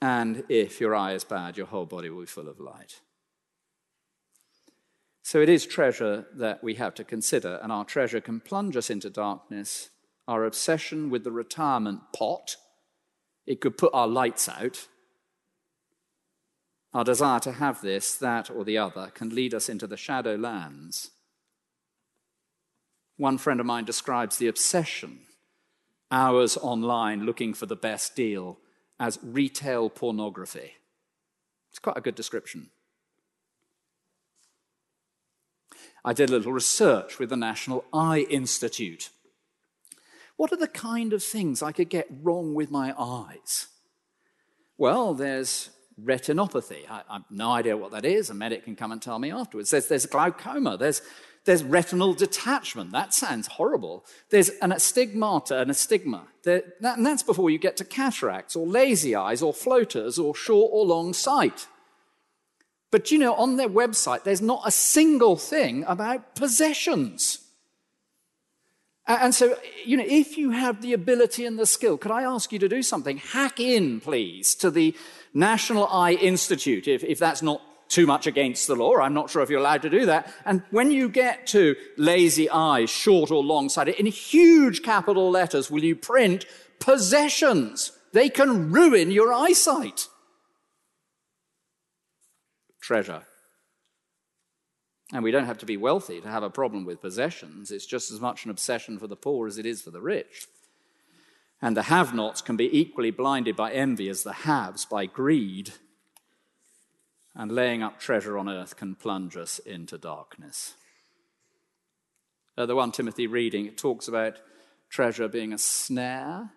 And 0.00 0.44
if 0.48 0.80
your 0.80 0.94
eye 0.96 1.12
is 1.12 1.24
bad, 1.24 1.56
your 1.56 1.66
whole 1.66 1.86
body 1.86 2.10
will 2.10 2.20
be 2.20 2.26
full 2.26 2.48
of 2.48 2.58
light. 2.58 3.00
So 5.22 5.40
it 5.40 5.48
is 5.48 5.66
treasure 5.66 6.26
that 6.34 6.62
we 6.64 6.74
have 6.74 6.94
to 6.94 7.04
consider, 7.04 7.60
and 7.62 7.70
our 7.70 7.84
treasure 7.84 8.20
can 8.20 8.40
plunge 8.40 8.76
us 8.76 8.90
into 8.90 9.08
darkness. 9.08 9.90
Our 10.26 10.44
obsession 10.44 11.10
with 11.10 11.24
the 11.24 11.30
retirement 11.30 12.00
pot, 12.14 12.56
it 13.46 13.60
could 13.60 13.78
put 13.78 13.94
our 13.94 14.08
lights 14.08 14.48
out. 14.48 14.88
Our 16.92 17.04
desire 17.04 17.40
to 17.40 17.52
have 17.52 17.80
this, 17.80 18.16
that, 18.16 18.50
or 18.50 18.64
the 18.64 18.78
other 18.78 19.10
can 19.14 19.34
lead 19.34 19.54
us 19.54 19.68
into 19.68 19.86
the 19.86 19.96
shadow 19.96 20.34
lands. 20.34 21.12
One 23.16 23.38
friend 23.38 23.60
of 23.60 23.66
mine 23.66 23.84
describes 23.84 24.36
the 24.36 24.48
obsession, 24.48 25.20
hours 26.10 26.56
online 26.56 27.24
looking 27.24 27.54
for 27.54 27.66
the 27.66 27.76
best 27.76 28.16
deal, 28.16 28.58
as 28.98 29.18
retail 29.22 29.88
pornography. 29.88 30.72
It's 31.70 31.78
quite 31.78 31.96
a 31.96 32.02
good 32.02 32.16
description. 32.16 32.70
I 36.04 36.12
did 36.12 36.30
a 36.30 36.32
little 36.32 36.52
research 36.52 37.18
with 37.18 37.28
the 37.28 37.36
National 37.36 37.84
Eye 37.92 38.26
Institute. 38.28 39.10
What 40.36 40.52
are 40.52 40.56
the 40.56 40.66
kind 40.66 41.12
of 41.12 41.22
things 41.22 41.62
I 41.62 41.72
could 41.72 41.88
get 41.88 42.08
wrong 42.22 42.54
with 42.54 42.70
my 42.70 42.94
eyes? 42.98 43.68
Well, 44.76 45.14
there's 45.14 45.70
retinopathy. 46.02 46.90
I, 46.90 47.02
have 47.08 47.24
no 47.30 47.50
idea 47.50 47.76
what 47.76 47.92
that 47.92 48.04
is. 48.04 48.30
A 48.30 48.34
medic 48.34 48.64
can 48.64 48.74
come 48.74 48.90
and 48.90 49.00
tell 49.00 49.18
me 49.18 49.30
afterwards. 49.30 49.70
There's, 49.70 49.86
there's 49.86 50.06
glaucoma. 50.06 50.76
There's, 50.76 51.02
there's 51.44 51.62
retinal 51.62 52.14
detachment. 52.14 52.92
That 52.92 53.14
sounds 53.14 53.46
horrible. 53.46 54.04
There's 54.30 54.48
an 54.60 54.72
astigmata 54.72 55.60
a 55.60 55.74
stigma. 55.74 56.26
There, 56.44 56.62
that, 56.80 56.96
and 56.96 57.06
that's 57.06 57.22
before 57.22 57.50
you 57.50 57.58
get 57.58 57.76
to 57.76 57.84
cataracts 57.84 58.56
or 58.56 58.66
lazy 58.66 59.14
eyes 59.14 59.42
or 59.42 59.52
floaters 59.52 60.18
or 60.18 60.34
short 60.34 60.70
or 60.72 60.84
long 60.84 61.12
sight. 61.12 61.66
But 62.92 63.10
you 63.10 63.18
know, 63.18 63.34
on 63.34 63.56
their 63.56 63.70
website, 63.70 64.22
there's 64.22 64.42
not 64.42 64.62
a 64.64 64.70
single 64.70 65.36
thing 65.36 65.82
about 65.88 66.36
possessions. 66.36 67.38
And 69.06 69.34
so, 69.34 69.56
you 69.84 69.96
know, 69.96 70.04
if 70.06 70.38
you 70.38 70.50
have 70.50 70.82
the 70.82 70.92
ability 70.92 71.44
and 71.44 71.58
the 71.58 71.66
skill, 71.66 71.96
could 71.96 72.12
I 72.12 72.22
ask 72.22 72.52
you 72.52 72.58
to 72.60 72.68
do 72.68 72.82
something? 72.82 73.16
Hack 73.16 73.58
in, 73.58 74.00
please, 74.00 74.54
to 74.56 74.70
the 74.70 74.94
National 75.34 75.88
Eye 75.88 76.12
Institute, 76.12 76.86
if, 76.86 77.02
if 77.02 77.18
that's 77.18 77.42
not 77.42 77.62
too 77.88 78.06
much 78.06 78.26
against 78.26 78.66
the 78.66 78.76
law. 78.76 78.96
I'm 78.98 79.14
not 79.14 79.30
sure 79.30 79.42
if 79.42 79.50
you're 79.50 79.58
allowed 79.58 79.82
to 79.82 79.90
do 79.90 80.06
that. 80.06 80.32
And 80.44 80.62
when 80.70 80.92
you 80.92 81.08
get 81.08 81.46
to 81.48 81.74
lazy 81.96 82.48
eyes, 82.50 82.90
short 82.90 83.30
or 83.30 83.42
long 83.42 83.70
sighted, 83.70 83.94
in 83.96 84.06
huge 84.06 84.82
capital 84.82 85.30
letters, 85.30 85.70
will 85.70 85.82
you 85.82 85.96
print 85.96 86.44
possessions? 86.78 87.92
They 88.12 88.28
can 88.28 88.70
ruin 88.70 89.10
your 89.10 89.32
eyesight 89.32 90.08
treasure. 92.82 93.22
And 95.12 95.22
we 95.22 95.30
don't 95.30 95.46
have 95.46 95.58
to 95.58 95.66
be 95.66 95.76
wealthy 95.76 96.20
to 96.20 96.28
have 96.28 96.42
a 96.42 96.50
problem 96.50 96.84
with 96.84 97.00
possessions. 97.00 97.70
It's 97.70 97.86
just 97.86 98.10
as 98.10 98.20
much 98.20 98.44
an 98.44 98.50
obsession 98.50 98.98
for 98.98 99.06
the 99.06 99.16
poor 99.16 99.46
as 99.46 99.56
it 99.56 99.64
is 99.64 99.80
for 99.80 99.90
the 99.90 100.00
rich. 100.00 100.46
And 101.60 101.76
the 101.76 101.82
have 101.82 102.14
nots 102.14 102.42
can 102.42 102.56
be 102.56 102.76
equally 102.76 103.10
blinded 103.10 103.54
by 103.54 103.72
envy 103.72 104.08
as 104.08 104.24
the 104.24 104.32
haves 104.32 104.84
by 104.84 105.06
greed. 105.06 105.74
And 107.34 107.52
laying 107.52 107.82
up 107.82 108.00
treasure 108.00 108.36
on 108.36 108.48
earth 108.48 108.76
can 108.76 108.96
plunge 108.96 109.36
us 109.36 109.58
into 109.60 109.96
darkness. 109.96 110.74
Uh, 112.58 112.66
the 112.66 112.74
1 112.74 112.92
Timothy 112.92 113.26
reading, 113.26 113.66
it 113.66 113.78
talks 113.78 114.08
about 114.08 114.38
treasure 114.90 115.28
being 115.28 115.52
a 115.52 115.58
snare, 115.58 116.50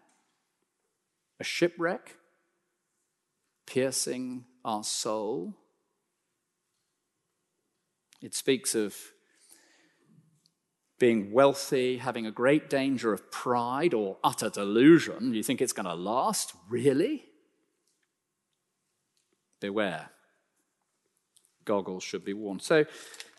a 1.40 1.44
shipwreck, 1.44 2.18
piercing 3.66 4.46
our 4.64 4.84
soul. 4.84 5.54
It 8.26 8.34
speaks 8.34 8.74
of 8.74 8.96
being 10.98 11.32
wealthy, 11.32 11.98
having 11.98 12.26
a 12.26 12.32
great 12.32 12.72
danger 12.72 13.14
of 13.14 13.30
pride 13.30 13.94
or 13.94 14.18
utter 14.24 14.50
delusion. 14.50 15.36
You 15.36 15.44
think 15.44 15.62
it's 15.62 15.74
going 15.74 15.86
to 15.86 15.94
last? 15.94 16.54
Really? 16.68 17.26
Beware. 19.60 20.10
Goggles 21.66 22.04
should 22.04 22.26
be 22.26 22.34
worn. 22.34 22.60
So 22.60 22.86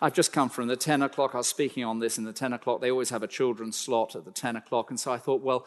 I've 0.01 0.15
just 0.15 0.33
come 0.33 0.49
from 0.49 0.69
the 0.69 0.77
10 0.77 1.03
o'clock. 1.03 1.35
I 1.35 1.39
was 1.39 1.49
speaking 1.49 1.83
on 1.83 1.99
this 1.99 2.17
in 2.17 2.23
the 2.23 2.33
10 2.33 2.53
o'clock. 2.53 2.81
They 2.81 2.93
always 2.93 3.11
have 3.11 3.25
a 3.25 3.29
children's 3.29 3.77
slot 3.77 4.15
at 4.15 4.25
the 4.25 4.31
10 4.31 4.55
o'clock. 4.55 4.91
And 4.91 5.01
so 5.01 5.11
I 5.11 5.19
thought, 5.19 5.43
well, 5.43 5.67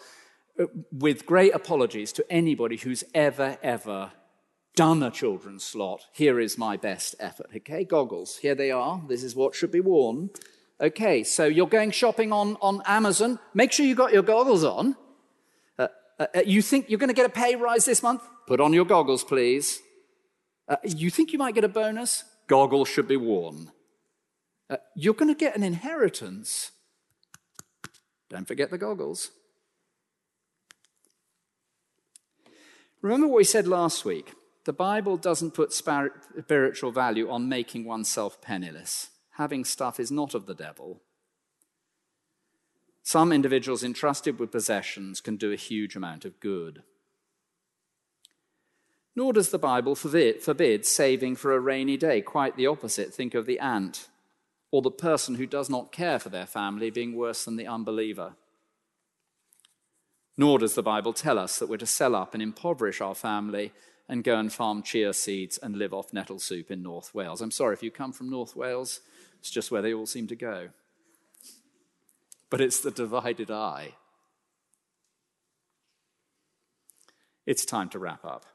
uh, 0.58 0.68
with 0.94 1.26
great 1.26 1.54
apologies 1.54 2.14
to 2.14 2.32
anybody 2.32 2.78
who's 2.78 3.04
ever, 3.14 3.58
ever 3.62 4.14
done 4.80 5.04
a 5.04 5.12
children's 5.12 5.66
slot, 5.66 6.06
here 6.14 6.40
is 6.40 6.58
my 6.58 6.78
best 6.78 7.14
effort. 7.20 7.48
Okay, 7.54 7.84
goggles. 7.84 8.38
Here 8.38 8.56
they 8.56 8.72
are. 8.72 9.02
This 9.10 9.26
is 9.26 9.36
what 9.36 9.54
should 9.54 9.74
be 9.74 9.82
worn. 9.82 10.30
Okay, 10.80 11.22
so 11.26 11.44
you're 11.44 11.68
going 11.68 11.92
shopping 11.92 12.32
on, 12.32 12.56
on 12.62 12.82
Amazon. 12.86 13.40
Make 13.54 13.74
sure 13.74 13.86
you 13.86 13.94
got 13.94 14.14
your 14.14 14.24
goggles 14.24 14.64
on. 14.64 14.96
Uh, 15.78 15.88
uh, 16.18 16.28
uh 16.34 16.42
you 16.46 16.62
think 16.62 16.90
you're 16.90 16.98
going 16.98 17.10
to 17.10 17.14
get 17.14 17.26
a 17.26 17.30
pay 17.30 17.58
rise 17.58 17.84
this 17.84 18.02
month? 18.02 18.22
Put 18.48 18.62
on 18.62 18.72
your 18.72 18.86
goggles, 18.86 19.26
please. 19.26 19.82
Uh, 20.66 20.78
you 20.86 21.10
think 21.10 21.34
you 21.34 21.40
might 21.40 21.56
get 21.56 21.66
a 21.66 21.68
bonus? 21.68 22.24
Goggles 22.48 22.88
should 22.88 23.10
be 23.10 23.18
worn. 23.18 23.74
Uh, 24.70 24.78
you're 24.96 25.14
going 25.14 25.28
to 25.28 25.38
get 25.38 25.58
an 25.58 25.64
inheritance. 25.64 26.72
Don't 28.30 28.48
forget 28.48 28.72
the 28.72 28.78
goggles. 28.78 29.32
Remember 33.02 33.28
what 33.28 33.40
we 33.40 33.44
said 33.44 33.68
last 33.68 34.06
week? 34.06 34.36
The 34.66 34.74
Bible 34.74 35.18
doesn't 35.18 35.52
put 35.52 35.74
spiritual 35.74 36.92
value 36.92 37.30
on 37.30 37.50
making 37.50 37.86
oneself 37.86 38.42
penniless 38.42 39.10
having 39.40 39.64
stuff 39.64 40.02
is 40.02 40.12
not 40.12 40.34
of 40.34 40.46
the 40.46 40.54
devil. 40.54 41.02
Some 43.02 43.32
individuals 43.32 43.86
entrusted 43.86 44.38
with 44.38 44.52
possessions 44.52 45.22
can 45.22 45.38
do 45.38 45.54
a 45.54 45.56
huge 45.56 45.96
amount 45.96 46.26
of 46.26 46.42
good. 46.42 46.84
Nor 49.16 49.32
does 49.32 49.50
the 49.50 49.58
Bible 49.58 49.96
forbid 49.96 50.86
saving 50.86 51.38
for 51.38 51.54
a 51.54 51.60
rainy 51.60 51.96
day. 51.96 52.22
Quite 52.22 52.58
the 52.58 52.68
opposite. 52.68 53.14
Think 53.14 53.34
of 53.34 53.46
the 53.46 53.60
ant 53.60 54.10
or 54.72 54.82
the 54.82 54.92
person 54.92 55.36
who 55.36 55.46
does 55.46 55.70
not 55.70 55.94
care 55.94 56.20
for 56.20 56.30
their 56.30 56.46
family 56.46 56.90
being 56.90 57.16
worse 57.16 57.46
than 57.46 57.56
the 57.56 57.66
unbeliever. 57.66 58.34
Nor 60.38 60.60
does 60.60 60.76
the 60.76 60.84
Bible 60.84 61.14
tell 61.14 61.40
us 61.40 61.58
that 61.58 61.70
we're 61.70 61.78
to 61.78 61.86
sell 61.86 62.14
up 62.14 62.34
and 62.34 62.44
impoverish 62.44 63.00
our 63.00 63.16
family 63.16 63.72
and 64.10 64.24
go 64.24 64.38
and 64.40 64.52
farm 64.52 64.82
chia 64.82 65.14
seeds 65.14 65.60
and 65.60 65.78
live 65.78 65.94
off 65.94 66.12
nettle 66.12 66.40
soup 66.40 66.72
in 66.72 66.82
North 66.82 67.14
Wales. 67.14 67.42
I'm 67.42 67.52
sorry 67.52 67.74
if 67.74 67.84
you 67.84 67.92
come 67.92 68.12
from 68.12 68.30
North 68.30 68.56
Wales, 68.56 69.02
it's 69.40 69.52
just 69.52 69.72
where 69.72 69.84
they 69.84 69.94
all 69.94 70.08
seem 70.08 70.26
to 70.28 70.36
go. 70.36 70.70
But 72.50 72.60
it's 72.60 72.82
the 72.82 72.90
divided 72.90 73.52
eye. 73.52 73.94
It's 77.46 77.66
time 77.66 77.90
to 77.90 78.00
wrap 78.00 78.26
up. 78.26 78.46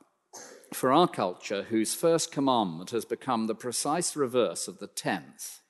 For 0.72 0.92
our 0.92 1.06
culture, 1.06 1.62
whose 1.62 1.94
first 1.94 2.32
commandment 2.32 2.90
has 2.90 3.04
become 3.04 3.46
the 3.46 3.54
precise 3.54 4.16
reverse 4.16 4.66
of 4.66 4.80
the 4.80 4.88
tenth, 4.88 5.60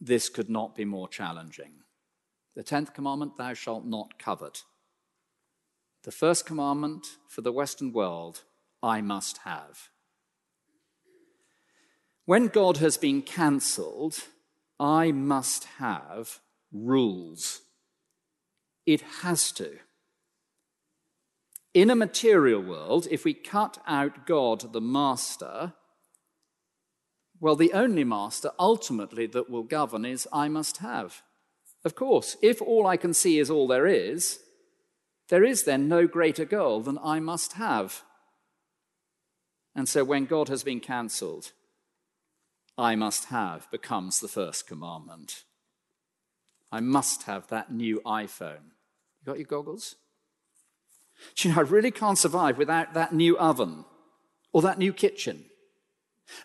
this 0.00 0.28
could 0.28 0.48
not 0.48 0.76
be 0.76 0.84
more 0.84 1.08
challenging. 1.08 1.72
The 2.54 2.62
tenth 2.62 2.94
commandment, 2.94 3.36
thou 3.36 3.54
shalt 3.54 3.84
not 3.84 4.18
covet. 4.18 4.62
The 6.04 6.12
first 6.12 6.46
commandment 6.46 7.16
for 7.28 7.40
the 7.40 7.52
Western 7.52 7.92
world, 7.92 8.42
I 8.82 9.00
must 9.00 9.38
have. 9.38 9.88
When 12.24 12.48
God 12.48 12.78
has 12.78 12.96
been 12.96 13.22
cancelled, 13.22 14.24
I 14.78 15.12
must 15.12 15.64
have 15.78 16.40
rules. 16.72 17.60
It 18.86 19.02
has 19.22 19.52
to. 19.52 19.78
In 21.74 21.90
a 21.90 21.96
material 21.96 22.60
world, 22.60 23.08
if 23.10 23.24
we 23.24 23.34
cut 23.34 23.78
out 23.86 24.26
God 24.26 24.72
the 24.72 24.80
master, 24.80 25.72
well, 27.40 27.56
the 27.56 27.72
only 27.72 28.04
master 28.04 28.50
ultimately 28.58 29.26
that 29.26 29.50
will 29.50 29.62
govern 29.62 30.04
is 30.04 30.28
I 30.32 30.48
must 30.48 30.78
have. 30.78 31.22
Of 31.84 31.94
course, 31.94 32.36
if 32.42 32.62
all 32.62 32.86
I 32.86 32.96
can 32.96 33.14
see 33.14 33.38
is 33.38 33.50
all 33.50 33.66
there 33.66 33.86
is, 33.86 34.38
there 35.28 35.42
is 35.42 35.64
then 35.64 35.88
no 35.88 36.06
greater 36.06 36.44
goal 36.44 36.82
than 36.82 36.98
I 37.02 37.20
must 37.20 37.54
have. 37.54 38.02
And 39.74 39.88
so 39.88 40.04
when 40.04 40.26
God 40.26 40.48
has 40.48 40.62
been 40.62 40.80
cancelled, 40.80 41.52
I 42.76 42.94
must 42.94 43.26
have 43.26 43.70
becomes 43.70 44.20
the 44.20 44.28
first 44.28 44.66
commandment. 44.66 45.44
I 46.70 46.80
must 46.80 47.24
have 47.24 47.48
that 47.48 47.72
new 47.72 48.00
iPhone. 48.04 48.70
You 49.20 49.26
got 49.26 49.38
your 49.38 49.46
goggles? 49.46 49.96
Do 51.36 51.48
you 51.48 51.54
know, 51.54 51.60
I 51.60 51.64
really 51.64 51.90
can't 51.90 52.18
survive 52.18 52.58
without 52.58 52.94
that 52.94 53.12
new 53.12 53.38
oven 53.38 53.84
or 54.52 54.62
that 54.62 54.78
new 54.78 54.92
kitchen. 54.92 55.44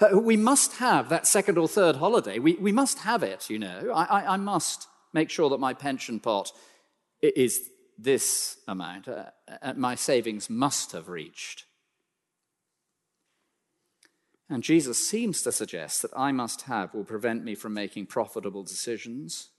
Uh, 0.01 0.19
we 0.19 0.35
must 0.35 0.77
have 0.77 1.09
that 1.09 1.27
second 1.27 1.57
or 1.57 1.67
third 1.67 1.97
holiday. 1.97 2.39
We, 2.39 2.55
we 2.55 2.71
must 2.71 2.99
have 2.99 3.23
it, 3.23 3.49
you 3.49 3.59
know. 3.59 3.91
I, 3.93 4.03
I, 4.03 4.33
I 4.33 4.37
must 4.37 4.87
make 5.13 5.29
sure 5.29 5.49
that 5.49 5.59
my 5.59 5.73
pension 5.73 6.19
pot 6.19 6.51
is 7.21 7.69
this 7.97 8.57
amount. 8.67 9.07
Uh, 9.07 9.25
uh 9.61 9.73
my 9.75 9.95
savings 9.95 10.49
must 10.49 10.91
have 10.91 11.07
reached 11.09 11.63
and 14.49 14.63
Jesus 14.63 14.97
seems 14.97 15.41
to 15.41 15.51
suggest 15.51 16.01
that 16.01 16.11
I 16.15 16.31
must 16.31 16.63
have 16.63 16.93
will 16.93 17.03
prevent 17.03 17.43
me 17.43 17.53
from 17.53 17.73
making 17.73 18.05
profitable 18.05 18.63
decisions. 18.63 19.49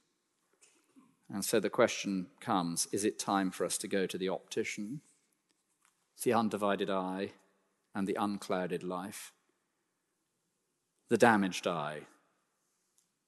And 1.33 1.45
so 1.45 1.61
the 1.61 1.69
question 1.69 2.29
comes 2.41 2.89
is 2.91 3.05
it 3.05 3.19
time 3.19 3.51
for 3.51 3.67
us 3.67 3.77
to 3.79 3.89
go 3.89 4.07
to 4.07 4.17
the 4.17 4.31
optician, 4.31 5.03
the 6.23 6.33
undivided 6.33 6.89
eye, 6.89 7.33
and 7.95 8.07
the 8.07 8.17
unclouded 8.19 8.83
life, 8.83 9.33
the 11.09 11.19
damaged 11.19 11.67
eye, 11.67 12.01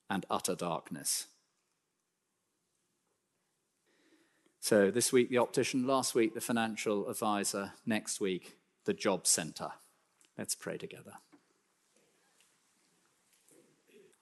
and 0.09 0.25
utter 0.31 0.55
darkness? 0.55 1.27
So 4.61 4.91
this 4.91 5.13
week, 5.13 5.31
the 5.31 5.39
optician, 5.39 5.87
last 5.87 6.15
week, 6.15 6.35
the 6.35 6.41
financial 6.41 7.09
advisor, 7.09 7.73
next 7.85 8.21
week, 8.21 8.57
the 8.85 8.95
job 8.95 9.27
center. 9.27 9.73
Let's 10.39 10.55
pray 10.55 10.77
together. 10.77 11.15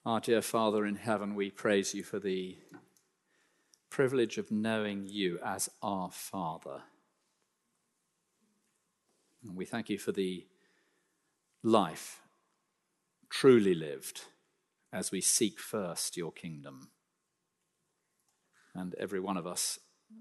Our 0.09 0.19
dear 0.19 0.41
Father 0.41 0.87
in 0.87 0.95
heaven, 0.95 1.35
we 1.35 1.51
praise 1.51 1.93
you 1.93 2.01
for 2.01 2.17
the 2.17 2.57
privilege 3.91 4.39
of 4.39 4.49
knowing 4.49 5.05
you 5.05 5.37
as 5.45 5.69
our 5.83 6.09
Father. 6.09 6.81
And 9.43 9.55
we 9.55 9.65
thank 9.65 9.87
you 9.87 9.99
for 9.99 10.11
the 10.11 10.47
life 11.61 12.21
truly 13.29 13.75
lived 13.75 14.21
as 14.91 15.11
we 15.11 15.21
seek 15.21 15.59
first 15.59 16.17
your 16.17 16.31
kingdom. 16.31 16.89
And 18.73 18.95
every 18.95 19.19
one 19.19 19.37
of 19.37 19.45
us, 19.45 19.77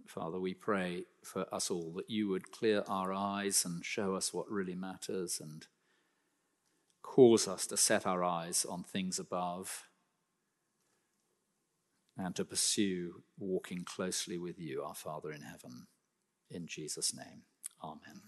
Father, 0.06 0.38
we 0.38 0.52
pray 0.52 1.04
for 1.24 1.46
us 1.50 1.70
all 1.70 1.94
that 1.96 2.10
you 2.10 2.28
would 2.28 2.52
clear 2.52 2.84
our 2.88 3.10
eyes 3.14 3.64
and 3.64 3.82
show 3.82 4.16
us 4.16 4.34
what 4.34 4.50
really 4.50 4.74
matters 4.74 5.40
and 5.40 5.66
cause 7.08 7.48
us 7.48 7.66
to 7.66 7.76
set 7.76 8.06
our 8.06 8.22
eyes 8.22 8.66
on 8.68 8.84
things 8.84 9.18
above 9.18 9.86
and 12.18 12.36
to 12.36 12.44
pursue 12.44 13.22
walking 13.38 13.82
closely 13.82 14.36
with 14.36 14.58
you, 14.58 14.82
our 14.82 14.94
Father 14.94 15.32
in 15.32 15.40
heaven. 15.40 15.86
In 16.50 16.66
Jesus' 16.66 17.14
name, 17.14 17.44
amen. 17.82 18.20